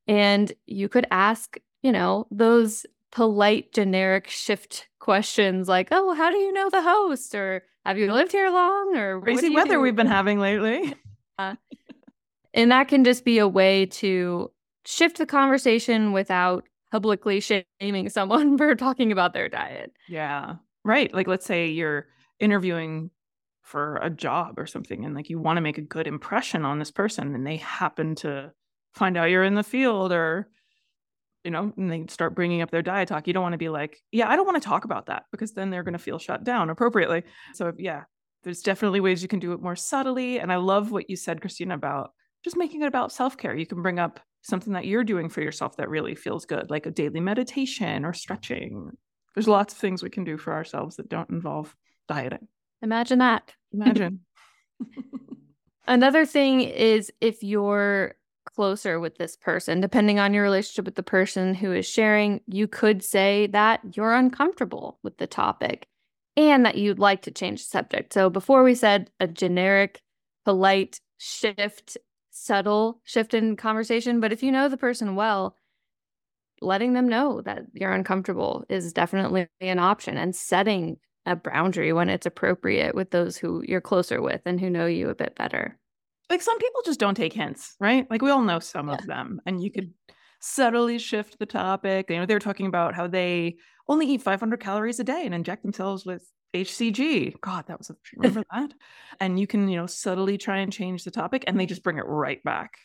And 0.08 0.52
you 0.66 0.90
could 0.90 1.08
ask, 1.10 1.58
you 1.82 1.92
know, 1.92 2.28
those 2.30 2.86
polite, 3.16 3.72
generic 3.72 4.28
shift 4.30 4.90
questions 5.00 5.70
like, 5.70 5.88
oh, 5.92 6.14
how 6.14 6.30
do 6.30 6.38
you 6.38 6.52
know 6.52 6.70
the 6.70 6.82
host? 6.82 7.34
Or 7.34 7.64
have 7.86 7.98
you 7.98 8.12
lived 8.12 8.34
here 8.34 8.50
long? 8.50 8.96
Or 8.98 9.22
Crazy 9.22 9.50
weather 9.50 9.76
do?" 9.76 9.80
we've 9.80 9.96
been 9.96 10.06
having 10.06 10.40
lately. 10.40 10.94
And 12.58 12.72
that 12.72 12.88
can 12.88 13.04
just 13.04 13.26
be 13.26 13.38
a 13.38 13.48
way 13.50 13.86
to 13.88 14.50
shift 14.86 15.18
the 15.18 15.26
conversation 15.26 16.14
without 16.14 16.64
publicly 16.90 17.42
shaming 17.42 18.08
someone 18.08 18.58
for 18.58 18.74
talking 18.76 19.12
about 19.12 19.34
their 19.34 19.50
diet. 19.50 19.92
Yeah. 20.08 20.56
Right. 20.86 21.14
Like 21.14 21.28
let's 21.28 21.46
say 21.46 21.68
you're 21.68 22.08
interviewing 22.40 23.12
for 23.62 23.98
a 23.98 24.10
job 24.10 24.58
or 24.58 24.66
something 24.66 25.04
and 25.04 25.16
like 25.16 25.30
you 25.30 25.38
want 25.38 25.58
to 25.58 25.62
make 25.62 25.78
a 25.78 25.82
good 25.82 26.08
impression 26.08 26.64
on 26.64 26.80
this 26.80 26.92
person 26.92 27.36
and 27.36 27.46
they 27.46 27.58
happen 27.58 28.16
to 28.16 28.54
find 28.94 29.18
out 29.18 29.30
you're 29.30 29.44
in 29.44 29.56
the 29.56 29.64
field 29.64 30.14
or 30.14 30.48
you 31.46 31.52
know, 31.52 31.72
and 31.78 31.92
they 31.92 32.06
start 32.10 32.36
bringing 32.36 32.62
up 32.62 32.72
their 32.72 32.82
diet 32.82 33.08
talk. 33.08 33.28
You 33.28 33.34
don't 33.34 33.44
want 33.44 33.54
to 33.54 33.60
be 33.60 33.70
like, 33.70 34.02
yeah, 34.12 34.28
I 34.28 34.36
don't 34.36 34.46
want 34.46 34.62
to 34.62 34.68
talk 34.68 34.84
about 34.84 35.06
that 35.06 35.26
because 35.32 35.54
then 35.54 35.70
they're 35.70 35.84
going 35.84 35.94
to 35.94 36.00
feel 36.00 36.18
shut 36.18 36.44
down 36.44 36.72
appropriately. 36.72 37.24
So, 37.54 37.72
yeah, 37.78 38.04
there's 38.44 38.62
definitely 38.62 39.00
ways 39.00 39.22
you 39.22 39.28
can 39.28 39.40
do 39.40 39.54
it 39.54 39.62
more 39.62 39.76
subtly. 39.76 40.40
And 40.40 40.52
I 40.52 40.56
love 40.58 40.92
what 40.92 41.10
you 41.10 41.16
said, 41.16 41.42
Christina, 41.42 41.76
about 41.76 42.12
just 42.44 42.58
making 42.58 42.82
it 42.82 42.88
about 42.88 43.12
self 43.12 43.38
care. 43.38 43.56
You 43.56 43.68
can 43.68 43.84
bring 43.84 44.00
up 44.00 44.20
something 44.42 44.74
that 44.74 44.86
you're 44.86 45.04
doing 45.04 45.30
for 45.30 45.42
yourself 45.42 45.78
that 45.78 45.90
really 45.90 46.16
feels 46.16 46.46
good, 46.46 46.70
like 46.70 46.88
a 46.88 46.92
daily 46.92 47.20
meditation 47.20 48.06
or 48.06 48.14
stretching. 48.14 48.92
There's 49.36 49.48
lots 49.48 49.74
of 49.74 49.80
things 49.80 50.02
we 50.02 50.10
can 50.10 50.24
do 50.24 50.38
for 50.38 50.54
ourselves 50.54 50.96
that 50.96 51.10
don't 51.10 51.30
involve 51.30 51.76
dieting. 52.08 52.48
Imagine 52.82 53.20
that. 53.20 53.54
Imagine. 53.72 54.22
Another 55.88 56.26
thing 56.26 56.62
is 56.62 57.12
if 57.22 57.44
you're 57.44 58.16
closer 58.56 59.00
with 59.00 59.18
this 59.18 59.36
person, 59.36 59.82
depending 59.82 60.20
on 60.20 60.34
your 60.34 60.44
relationship 60.44 60.86
with 60.86 60.96
the 60.96 61.04
person 61.04 61.54
who 61.54 61.72
is 61.72 61.86
sharing, 61.86 62.42
you 62.48 62.68
could 62.68 63.04
say 63.04 63.48
that 63.48 63.82
you're 63.96 64.14
uncomfortable 64.14 65.00
with 65.04 65.18
the 65.18 65.28
topic 65.28 65.88
and 66.38 66.66
that 66.66 66.78
you'd 66.78 67.00
like 67.00 67.22
to 67.24 67.32
change 67.32 67.64
the 67.64 67.70
subject. 67.70 68.14
So 68.14 68.30
before 68.30 68.64
we 68.64 68.76
said 68.76 69.10
a 69.20 69.28
generic, 69.28 70.02
polite 70.46 71.00
shift, 71.18 71.98
subtle 72.32 73.02
shift 73.04 73.34
in 73.34 73.56
conversation, 73.56 74.20
but 74.20 74.32
if 74.32 74.44
you 74.44 74.52
know 74.52 74.70
the 74.70 74.78
person 74.78 75.16
well, 75.16 75.56
letting 76.62 76.94
them 76.94 77.08
know 77.08 77.42
that 77.42 77.64
you're 77.74 77.92
uncomfortable 77.92 78.66
is 78.70 78.94
definitely 78.94 79.48
an 79.60 79.80
option 79.80 80.18
and 80.18 80.36
setting 80.36 80.98
a 81.26 81.36
boundary 81.36 81.92
when 81.92 82.10
it's 82.10 82.26
appropriate 82.26 82.96
with 82.96 83.12
those 83.12 83.38
who 83.38 83.64
you're 83.68 83.82
closer 83.82 84.22
with 84.22 84.42
and 84.46 84.60
who 84.60 84.70
know 84.70 84.86
you 84.86 85.10
a 85.10 85.16
bit 85.16 85.36
better. 85.36 85.78
Like 86.30 86.42
some 86.42 86.58
people 86.58 86.82
just 86.86 87.00
don't 87.00 87.16
take 87.16 87.34
hints, 87.34 87.76
right? 87.80 88.10
Like 88.10 88.22
we 88.22 88.32
all 88.32 88.42
know 88.42 88.60
some 88.60 88.90
of 88.90 89.06
them, 89.06 89.42
and 89.46 89.62
you 89.62 89.72
could 89.72 89.94
subtly 90.40 90.98
shift 90.98 91.40
the 91.40 91.46
topic. 91.46 92.10
You 92.10 92.18
know, 92.18 92.26
they 92.26 92.34
were 92.34 92.40
talking 92.40 92.68
about 92.68 92.96
how 92.96 93.08
they 93.08 93.58
only 93.88 94.08
eat 94.08 94.22
500 94.22 94.60
calories 94.60 95.00
a 95.00 95.04
day 95.04 95.26
and 95.26 95.34
inject 95.34 95.64
themselves 95.64 96.06
with 96.06 96.32
HCG. 96.56 97.40
God, 97.42 97.66
that 97.68 97.78
was 97.78 97.90
a 97.90 97.96
remember 98.18 98.44
that. 98.52 98.74
And 99.20 99.40
you 99.40 99.48
can, 99.48 99.68
you 99.68 99.78
know, 99.78 99.88
subtly 99.88 100.38
try 100.38 100.60
and 100.60 100.72
change 100.74 101.04
the 101.04 101.12
topic, 101.12 101.44
and 101.48 101.60
they 101.60 101.66
just 101.66 101.84
bring 101.84 101.98
it 101.98 102.06
right 102.08 102.44
back. 102.44 102.78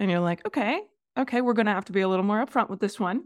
And 0.00 0.10
you're 0.10 0.20
like, 0.20 0.44
okay, 0.46 0.80
okay, 1.18 1.40
we're 1.40 1.52
gonna 1.52 1.74
have 1.74 1.84
to 1.86 1.92
be 1.92 2.00
a 2.00 2.08
little 2.08 2.24
more 2.24 2.44
upfront 2.44 2.70
with 2.70 2.80
this 2.80 2.98
one. 2.98 3.24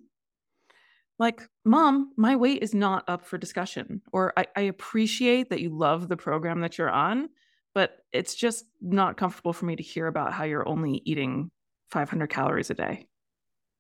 Like, 1.18 1.42
mom, 1.64 2.12
my 2.16 2.36
weight 2.36 2.62
is 2.62 2.74
not 2.74 3.08
up 3.08 3.26
for 3.26 3.38
discussion. 3.38 4.02
Or 4.12 4.32
I, 4.36 4.46
I 4.54 4.60
appreciate 4.62 5.50
that 5.50 5.60
you 5.60 5.76
love 5.76 6.08
the 6.08 6.16
program 6.16 6.60
that 6.60 6.78
you're 6.78 6.90
on, 6.90 7.28
but 7.78 7.98
it's 8.12 8.34
just 8.34 8.64
not 8.80 9.16
comfortable 9.16 9.52
for 9.52 9.64
me 9.64 9.76
to 9.76 9.82
hear 9.84 10.08
about 10.08 10.32
how 10.32 10.42
you're 10.42 10.66
only 10.68 11.00
eating 11.04 11.48
500 11.92 12.26
calories 12.26 12.70
a 12.70 12.74
day. 12.74 13.06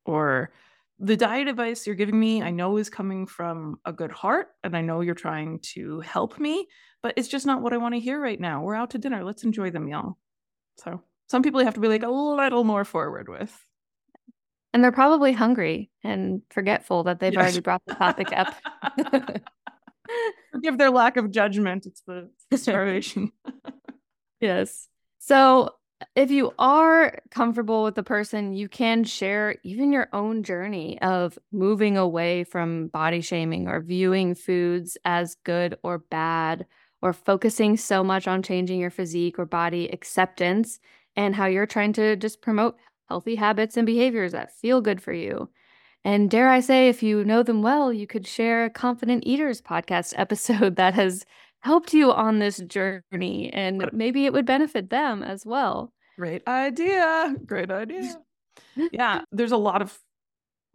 Or 0.04 0.52
the 1.00 1.16
diet 1.16 1.48
advice 1.48 1.84
you're 1.84 1.96
giving 1.96 2.20
me, 2.20 2.40
I 2.40 2.52
know 2.52 2.76
is 2.76 2.90
coming 2.90 3.26
from 3.26 3.80
a 3.84 3.92
good 3.92 4.12
heart 4.12 4.50
and 4.62 4.76
I 4.76 4.82
know 4.82 5.00
you're 5.00 5.16
trying 5.16 5.58
to 5.74 5.98
help 5.98 6.38
me, 6.38 6.68
but 7.02 7.14
it's 7.16 7.26
just 7.26 7.44
not 7.44 7.60
what 7.60 7.72
I 7.72 7.78
want 7.78 7.96
to 7.96 8.00
hear 8.00 8.20
right 8.20 8.38
now. 8.38 8.62
We're 8.62 8.76
out 8.76 8.90
to 8.90 8.98
dinner. 8.98 9.24
Let's 9.24 9.42
enjoy 9.42 9.72
the 9.72 9.80
meal. 9.80 10.16
So 10.76 11.02
some 11.28 11.42
people 11.42 11.60
you 11.60 11.64
have 11.64 11.74
to 11.74 11.80
be 11.80 11.88
like 11.88 12.04
a 12.04 12.08
little 12.08 12.62
more 12.62 12.84
forward 12.84 13.28
with. 13.28 13.52
And 14.72 14.84
they're 14.84 14.92
probably 14.92 15.32
hungry 15.32 15.90
and 16.04 16.42
forgetful 16.50 17.02
that 17.02 17.18
they've 17.18 17.32
Yes. 17.32 17.42
already 17.42 17.62
brought 17.62 17.84
the 17.84 17.96
topic 17.96 18.32
up. 18.32 18.54
Forgive 20.52 20.78
their 20.78 20.90
lack 20.90 21.16
of 21.16 21.32
judgment. 21.32 21.84
It's 21.86 22.02
the 22.06 22.30
starvation. 22.56 23.32
Yes. 24.40 24.88
So 25.18 25.74
if 26.14 26.30
you 26.30 26.52
are 26.58 27.18
comfortable 27.30 27.82
with 27.82 27.96
the 27.96 28.04
person, 28.04 28.52
you 28.52 28.68
can 28.68 29.02
share 29.02 29.56
even 29.64 29.92
your 29.92 30.08
own 30.12 30.44
journey 30.44 31.00
of 31.02 31.38
moving 31.50 31.96
away 31.96 32.44
from 32.44 32.88
body 32.88 33.20
shaming 33.20 33.66
or 33.66 33.80
viewing 33.80 34.34
foods 34.34 34.96
as 35.04 35.34
good 35.44 35.76
or 35.82 35.98
bad 35.98 36.66
or 37.02 37.12
focusing 37.12 37.76
so 37.76 38.04
much 38.04 38.28
on 38.28 38.42
changing 38.42 38.80
your 38.80 38.90
physique 38.90 39.38
or 39.38 39.46
body 39.46 39.88
acceptance 39.88 40.78
and 41.16 41.34
how 41.34 41.46
you're 41.46 41.66
trying 41.66 41.92
to 41.94 42.14
just 42.16 42.42
promote 42.42 42.76
healthy 43.08 43.34
habits 43.34 43.76
and 43.76 43.86
behaviors 43.86 44.32
that 44.32 44.54
feel 44.56 44.80
good 44.80 45.02
for 45.02 45.12
you. 45.12 45.48
And 46.04 46.30
dare 46.30 46.48
I 46.48 46.60
say, 46.60 46.88
if 46.88 47.02
you 47.02 47.24
know 47.24 47.42
them 47.42 47.62
well, 47.62 47.92
you 47.92 48.06
could 48.06 48.26
share 48.26 48.64
a 48.64 48.70
Confident 48.70 49.24
Eaters 49.26 49.60
podcast 49.60 50.14
episode 50.16 50.76
that 50.76 50.94
has 50.94 51.24
helped 51.60 51.92
you 51.94 52.12
on 52.12 52.38
this 52.38 52.58
journey 52.58 53.50
and 53.52 53.88
maybe 53.92 54.26
it 54.26 54.32
would 54.32 54.46
benefit 54.46 54.90
them 54.90 55.22
as 55.22 55.44
well. 55.44 55.92
Great 56.18 56.46
idea. 56.46 57.34
Great 57.46 57.70
idea. 57.70 58.16
yeah, 58.92 59.22
there's 59.32 59.52
a 59.52 59.56
lot 59.56 59.82
of 59.82 59.98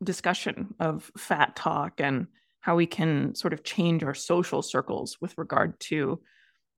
discussion 0.03 0.73
of 0.79 1.11
fat 1.17 1.55
talk 1.55 1.99
and 1.99 2.27
how 2.59 2.75
we 2.75 2.85
can 2.85 3.35
sort 3.35 3.53
of 3.53 3.63
change 3.63 4.03
our 4.03 4.13
social 4.13 4.61
circles 4.61 5.17
with 5.21 5.37
regard 5.37 5.79
to, 5.79 6.21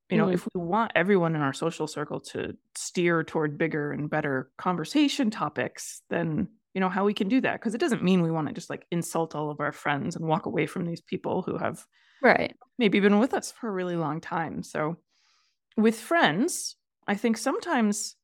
you 0.10 0.18
know, 0.18 0.28
Mm. 0.28 0.34
if 0.34 0.48
we 0.54 0.62
want 0.62 0.92
everyone 0.96 1.36
in 1.36 1.42
our 1.42 1.54
social 1.54 1.88
circle 1.88 2.20
to 2.22 2.56
steer 2.76 3.24
toward 3.24 3.58
bigger 3.58 3.92
and 3.92 4.10
better 4.10 4.50
conversation 4.58 5.30
topics, 5.32 6.02
then, 6.10 6.48
you 6.76 6.82
know, 6.82 6.90
how 6.90 7.06
we 7.06 7.16
can 7.16 7.30
do 7.30 7.42
that. 7.42 7.54
Because 7.54 7.74
it 7.74 7.80
doesn't 7.80 8.04
mean 8.04 8.22
we 8.22 8.32
want 8.32 8.50
to 8.50 8.54
just 8.54 8.70
like 8.70 8.86
insult 8.92 9.34
all 9.34 9.50
of 9.50 9.62
our 9.62 9.72
friends 9.72 10.16
and 10.16 10.28
walk 10.28 10.46
away 10.46 10.68
from 10.68 10.86
these 10.86 11.02
people 11.02 11.42
who 11.42 11.58
have 11.58 11.88
Right. 12.22 12.56
maybe 12.78 13.00
been 13.00 13.20
with 13.20 13.34
us 13.34 13.52
for 13.52 13.68
a 13.70 13.72
really 13.72 13.96
long 13.96 14.22
time. 14.22 14.62
So 14.62 14.98
with 15.78 16.00
friends, 16.00 16.76
I 17.08 17.16
think 17.16 17.38
sometimes 17.38 18.16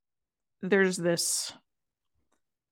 there's 0.62 0.96
this 0.96 1.52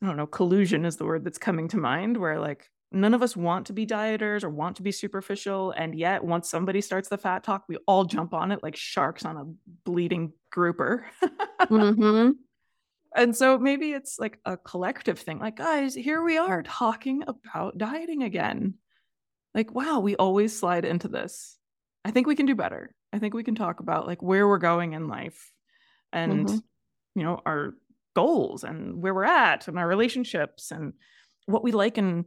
I 0.03 0.07
don't 0.07 0.17
know, 0.17 0.27
collusion 0.27 0.85
is 0.85 0.97
the 0.97 1.05
word 1.05 1.25
that's 1.25 1.39
coming 1.39 1.69
to 1.69 1.77
mind 1.77 2.17
where 2.17 2.39
like 2.41 2.71
none 2.91 3.15
of 3.15 3.23
us 3.23 3.37
want 3.37 3.67
to 3.67 3.73
be 3.73 3.87
dieters 3.87 4.43
or 4.43 4.51
want 4.51 4.77
to 4.77 4.83
be 4.83 4.93
superficial 4.93 5.73
and 5.73 5.95
yet 5.95 6.25
once 6.25 6.49
somebody 6.51 6.81
starts 6.81 7.09
the 7.09 7.19
fat 7.19 7.45
talk, 7.45 7.65
we 7.69 7.77
all 7.87 8.05
jump 8.05 8.33
on 8.33 8.51
it 8.51 8.63
like 8.63 8.77
sharks 8.77 9.25
on 9.25 9.37
a 9.37 9.45
bleeding 9.85 10.33
grouper. 10.51 11.07
hmm 11.71 12.35
and 13.17 13.37
so 13.37 13.59
maybe 13.59 13.93
it's 13.93 14.19
like 14.19 14.39
a 14.45 14.57
collective 14.57 15.19
thing. 15.19 15.39
Like 15.39 15.57
guys, 15.57 15.95
here 15.95 16.23
we 16.23 16.39
are 16.39 16.63
talking 16.63 17.23
about 17.27 17.79
dieting 17.79 18.23
again. 18.23 18.75
Like 19.55 19.75
wow, 19.75 20.01
we 20.01 20.17
always 20.17 20.57
slide 20.57 20.85
into 20.85 21.09
this. 21.09 21.59
I 22.05 22.11
think 22.11 22.27
we 22.27 22.37
can 22.37 22.47
do 22.47 22.55
better. 22.55 22.95
I 23.13 23.19
think 23.19 23.35
we 23.35 23.43
can 23.45 23.55
talk 23.55 23.81
about 23.81 24.07
like 24.07 24.23
where 24.23 24.47
we're 24.47 24.59
going 24.59 24.93
in 24.93 25.09
life 25.09 25.51
and 26.13 26.47
Mhm. 26.47 26.63
you 27.15 27.23
know 27.25 27.41
our 27.45 27.75
goals 28.15 28.65
and 28.65 29.03
where 29.03 29.15
we're 29.15 29.25
at 29.25 29.69
and 29.69 29.79
our 29.79 29.87
relationships 29.87 30.71
and 30.71 30.93
what 31.47 31.63
we 31.63 31.71
like 31.73 31.97
and 31.99 32.25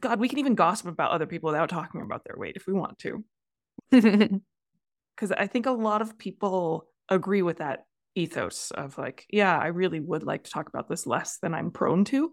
god 0.00 0.18
we 0.18 0.28
can 0.28 0.38
even 0.38 0.54
gossip 0.54 0.86
about 0.86 1.10
other 1.10 1.26
people 1.26 1.48
without 1.48 1.68
talking 1.68 2.00
about 2.00 2.24
their 2.24 2.36
weight 2.38 2.56
if 2.56 2.66
we 2.66 2.72
want 2.72 2.98
to 2.98 3.22
because 3.90 5.32
i 5.36 5.46
think 5.46 5.66
a 5.66 5.70
lot 5.70 6.00
of 6.02 6.16
people 6.18 6.86
agree 7.10 7.42
with 7.42 7.58
that 7.58 7.84
ethos 8.14 8.70
of 8.72 8.98
like 8.98 9.26
yeah 9.30 9.58
i 9.58 9.68
really 9.68 10.00
would 10.00 10.22
like 10.22 10.44
to 10.44 10.50
talk 10.50 10.68
about 10.68 10.88
this 10.88 11.06
less 11.06 11.38
than 11.38 11.54
i'm 11.54 11.70
prone 11.70 12.04
to 12.04 12.30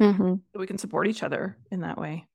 hmm 0.00 0.34
so 0.52 0.60
we 0.60 0.66
can 0.66 0.78
support 0.78 1.08
each 1.08 1.22
other 1.22 1.56
in 1.70 1.80
that 1.80 1.98
way 1.98 2.26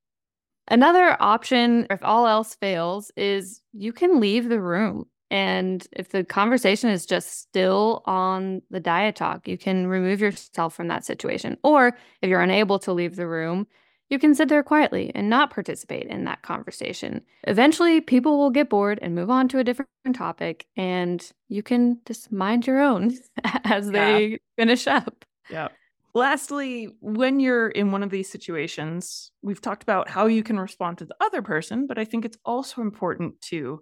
Another 0.69 1.15
option, 1.21 1.87
if 1.89 2.03
all 2.03 2.27
else 2.27 2.55
fails, 2.55 3.11
is 3.15 3.61
you 3.71 3.93
can 3.93 4.19
leave 4.19 4.49
the 4.49 4.59
room. 4.59 5.05
And 5.31 5.85
if 5.93 6.09
the 6.09 6.23
conversation 6.23 6.89
is 6.89 7.05
just 7.05 7.39
still 7.39 8.01
on 8.05 8.61
the 8.69 8.79
diet 8.79 9.15
talk, 9.15 9.47
you 9.47 9.57
can 9.57 9.87
remove 9.87 10.19
yourself 10.21 10.73
from 10.73 10.87
that 10.89 11.05
situation. 11.05 11.57
Or 11.63 11.97
if 12.21 12.29
you're 12.29 12.41
unable 12.41 12.79
to 12.79 12.93
leave 12.93 13.15
the 13.15 13.27
room, 13.27 13.67
you 14.09 14.19
can 14.19 14.33
sit 14.35 14.49
there 14.49 14.63
quietly 14.63 15.11
and 15.13 15.29
not 15.29 15.49
participate 15.49 16.07
in 16.07 16.23
that 16.25 16.41
conversation. 16.41 17.21
Eventually, 17.47 17.99
people 18.01 18.37
will 18.37 18.49
get 18.51 18.69
bored 18.69 18.99
and 19.01 19.15
move 19.15 19.29
on 19.29 19.47
to 19.49 19.59
a 19.59 19.63
different 19.63 19.89
topic, 20.13 20.65
and 20.77 21.29
you 21.49 21.61
can 21.61 21.99
just 22.05 22.31
mind 22.31 22.65
your 22.65 22.79
own 22.79 23.17
as 23.65 23.91
they 23.91 24.39
finish 24.57 24.87
up. 24.87 25.25
yeah 25.49 25.69
lastly 26.17 26.89
when 26.99 27.39
you're 27.39 27.67
in 27.69 27.91
one 27.91 28.01
of 28.01 28.09
these 28.09 28.27
situations 28.29 29.31
we've 29.43 29.61
talked 29.61 29.83
about 29.83 30.09
how 30.09 30.25
you 30.25 30.41
can 30.41 30.59
respond 30.59 30.97
to 30.97 31.05
the 31.05 31.15
other 31.21 31.43
person 31.43 31.85
but 31.85 31.99
i 31.99 32.03
think 32.05 32.25
it's 32.25 32.39
also 32.43 32.81
important 32.81 33.39
to 33.39 33.81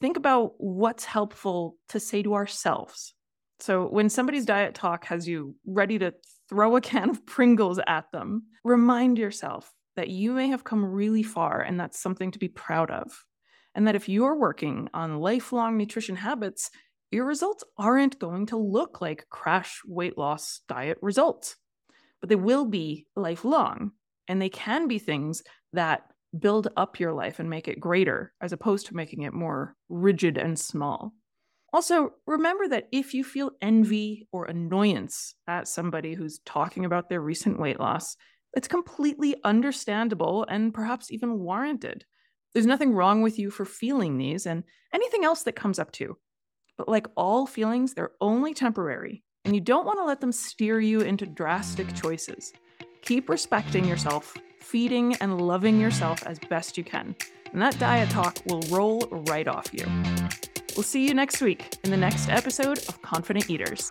think 0.00 0.16
about 0.16 0.52
what's 0.58 1.04
helpful 1.04 1.76
to 1.88 1.98
say 1.98 2.22
to 2.22 2.34
ourselves 2.34 3.12
so 3.58 3.86
when 3.88 4.08
somebody's 4.08 4.44
diet 4.46 4.74
talk 4.74 5.04
has 5.06 5.26
you 5.26 5.56
ready 5.66 5.98
to 5.98 6.14
throw 6.48 6.76
a 6.76 6.80
can 6.80 7.10
of 7.10 7.24
pringles 7.26 7.80
at 7.86 8.10
them 8.12 8.44
remind 8.64 9.18
yourself 9.18 9.72
that 9.96 10.08
you 10.08 10.32
may 10.32 10.48
have 10.48 10.64
come 10.64 10.84
really 10.84 11.22
far 11.22 11.60
and 11.60 11.78
that's 11.78 12.00
something 12.00 12.30
to 12.30 12.38
be 12.38 12.48
proud 12.48 12.90
of 12.90 13.24
and 13.74 13.86
that 13.86 13.96
if 13.96 14.08
you're 14.08 14.36
working 14.36 14.88
on 14.94 15.20
lifelong 15.20 15.76
nutrition 15.76 16.16
habits 16.16 16.70
your 17.14 17.26
results 17.26 17.62
aren't 17.78 18.18
going 18.18 18.44
to 18.46 18.56
look 18.56 19.00
like 19.00 19.28
crash 19.30 19.80
weight 19.86 20.18
loss 20.18 20.62
diet 20.66 20.98
results, 21.00 21.54
but 22.20 22.28
they 22.28 22.34
will 22.34 22.64
be 22.64 23.06
lifelong. 23.14 23.92
And 24.26 24.42
they 24.42 24.48
can 24.48 24.88
be 24.88 24.98
things 24.98 25.44
that 25.74 26.02
build 26.36 26.68
up 26.76 26.98
your 26.98 27.12
life 27.12 27.38
and 27.38 27.48
make 27.48 27.68
it 27.68 27.78
greater, 27.78 28.32
as 28.40 28.52
opposed 28.52 28.86
to 28.86 28.96
making 28.96 29.22
it 29.22 29.32
more 29.32 29.76
rigid 29.88 30.36
and 30.38 30.58
small. 30.58 31.12
Also, 31.74 32.12
remember 32.24 32.68
that 32.68 32.86
if 32.92 33.14
you 33.14 33.24
feel 33.24 33.50
envy 33.60 34.28
or 34.30 34.44
annoyance 34.44 35.34
at 35.48 35.66
somebody 35.66 36.14
who's 36.14 36.38
talking 36.46 36.84
about 36.84 37.08
their 37.08 37.20
recent 37.20 37.58
weight 37.58 37.80
loss, 37.80 38.16
it's 38.56 38.68
completely 38.68 39.34
understandable 39.42 40.46
and 40.48 40.72
perhaps 40.72 41.10
even 41.10 41.40
warranted. 41.40 42.04
There's 42.52 42.64
nothing 42.64 42.92
wrong 42.92 43.22
with 43.22 43.40
you 43.40 43.50
for 43.50 43.64
feeling 43.64 44.18
these 44.18 44.46
and 44.46 44.62
anything 44.94 45.24
else 45.24 45.42
that 45.42 45.56
comes 45.56 45.80
up 45.80 45.90
too. 45.90 46.16
But 46.78 46.88
like 46.88 47.08
all 47.16 47.44
feelings, 47.44 47.92
they're 47.92 48.12
only 48.20 48.54
temporary, 48.54 49.24
and 49.44 49.52
you 49.52 49.60
don't 49.60 49.84
want 49.84 49.98
to 49.98 50.04
let 50.04 50.20
them 50.20 50.30
steer 50.30 50.78
you 50.78 51.00
into 51.00 51.26
drastic 51.26 51.92
choices. 51.96 52.52
Keep 53.02 53.28
respecting 53.28 53.84
yourself, 53.84 54.32
feeding 54.60 55.16
and 55.16 55.40
loving 55.40 55.80
yourself 55.80 56.24
as 56.24 56.38
best 56.38 56.78
you 56.78 56.84
can, 56.84 57.16
and 57.52 57.60
that 57.60 57.76
diet 57.80 58.10
talk 58.10 58.38
will 58.46 58.60
roll 58.70 59.00
right 59.10 59.48
off 59.48 59.66
you. 59.72 59.86
We'll 60.76 60.82
see 60.82 61.06
you 61.06 61.14
next 61.14 61.40
week 61.40 61.76
in 61.84 61.90
the 61.90 61.96
next 61.96 62.28
episode 62.28 62.78
of 62.88 63.00
Confident 63.00 63.48
Eaters. 63.48 63.90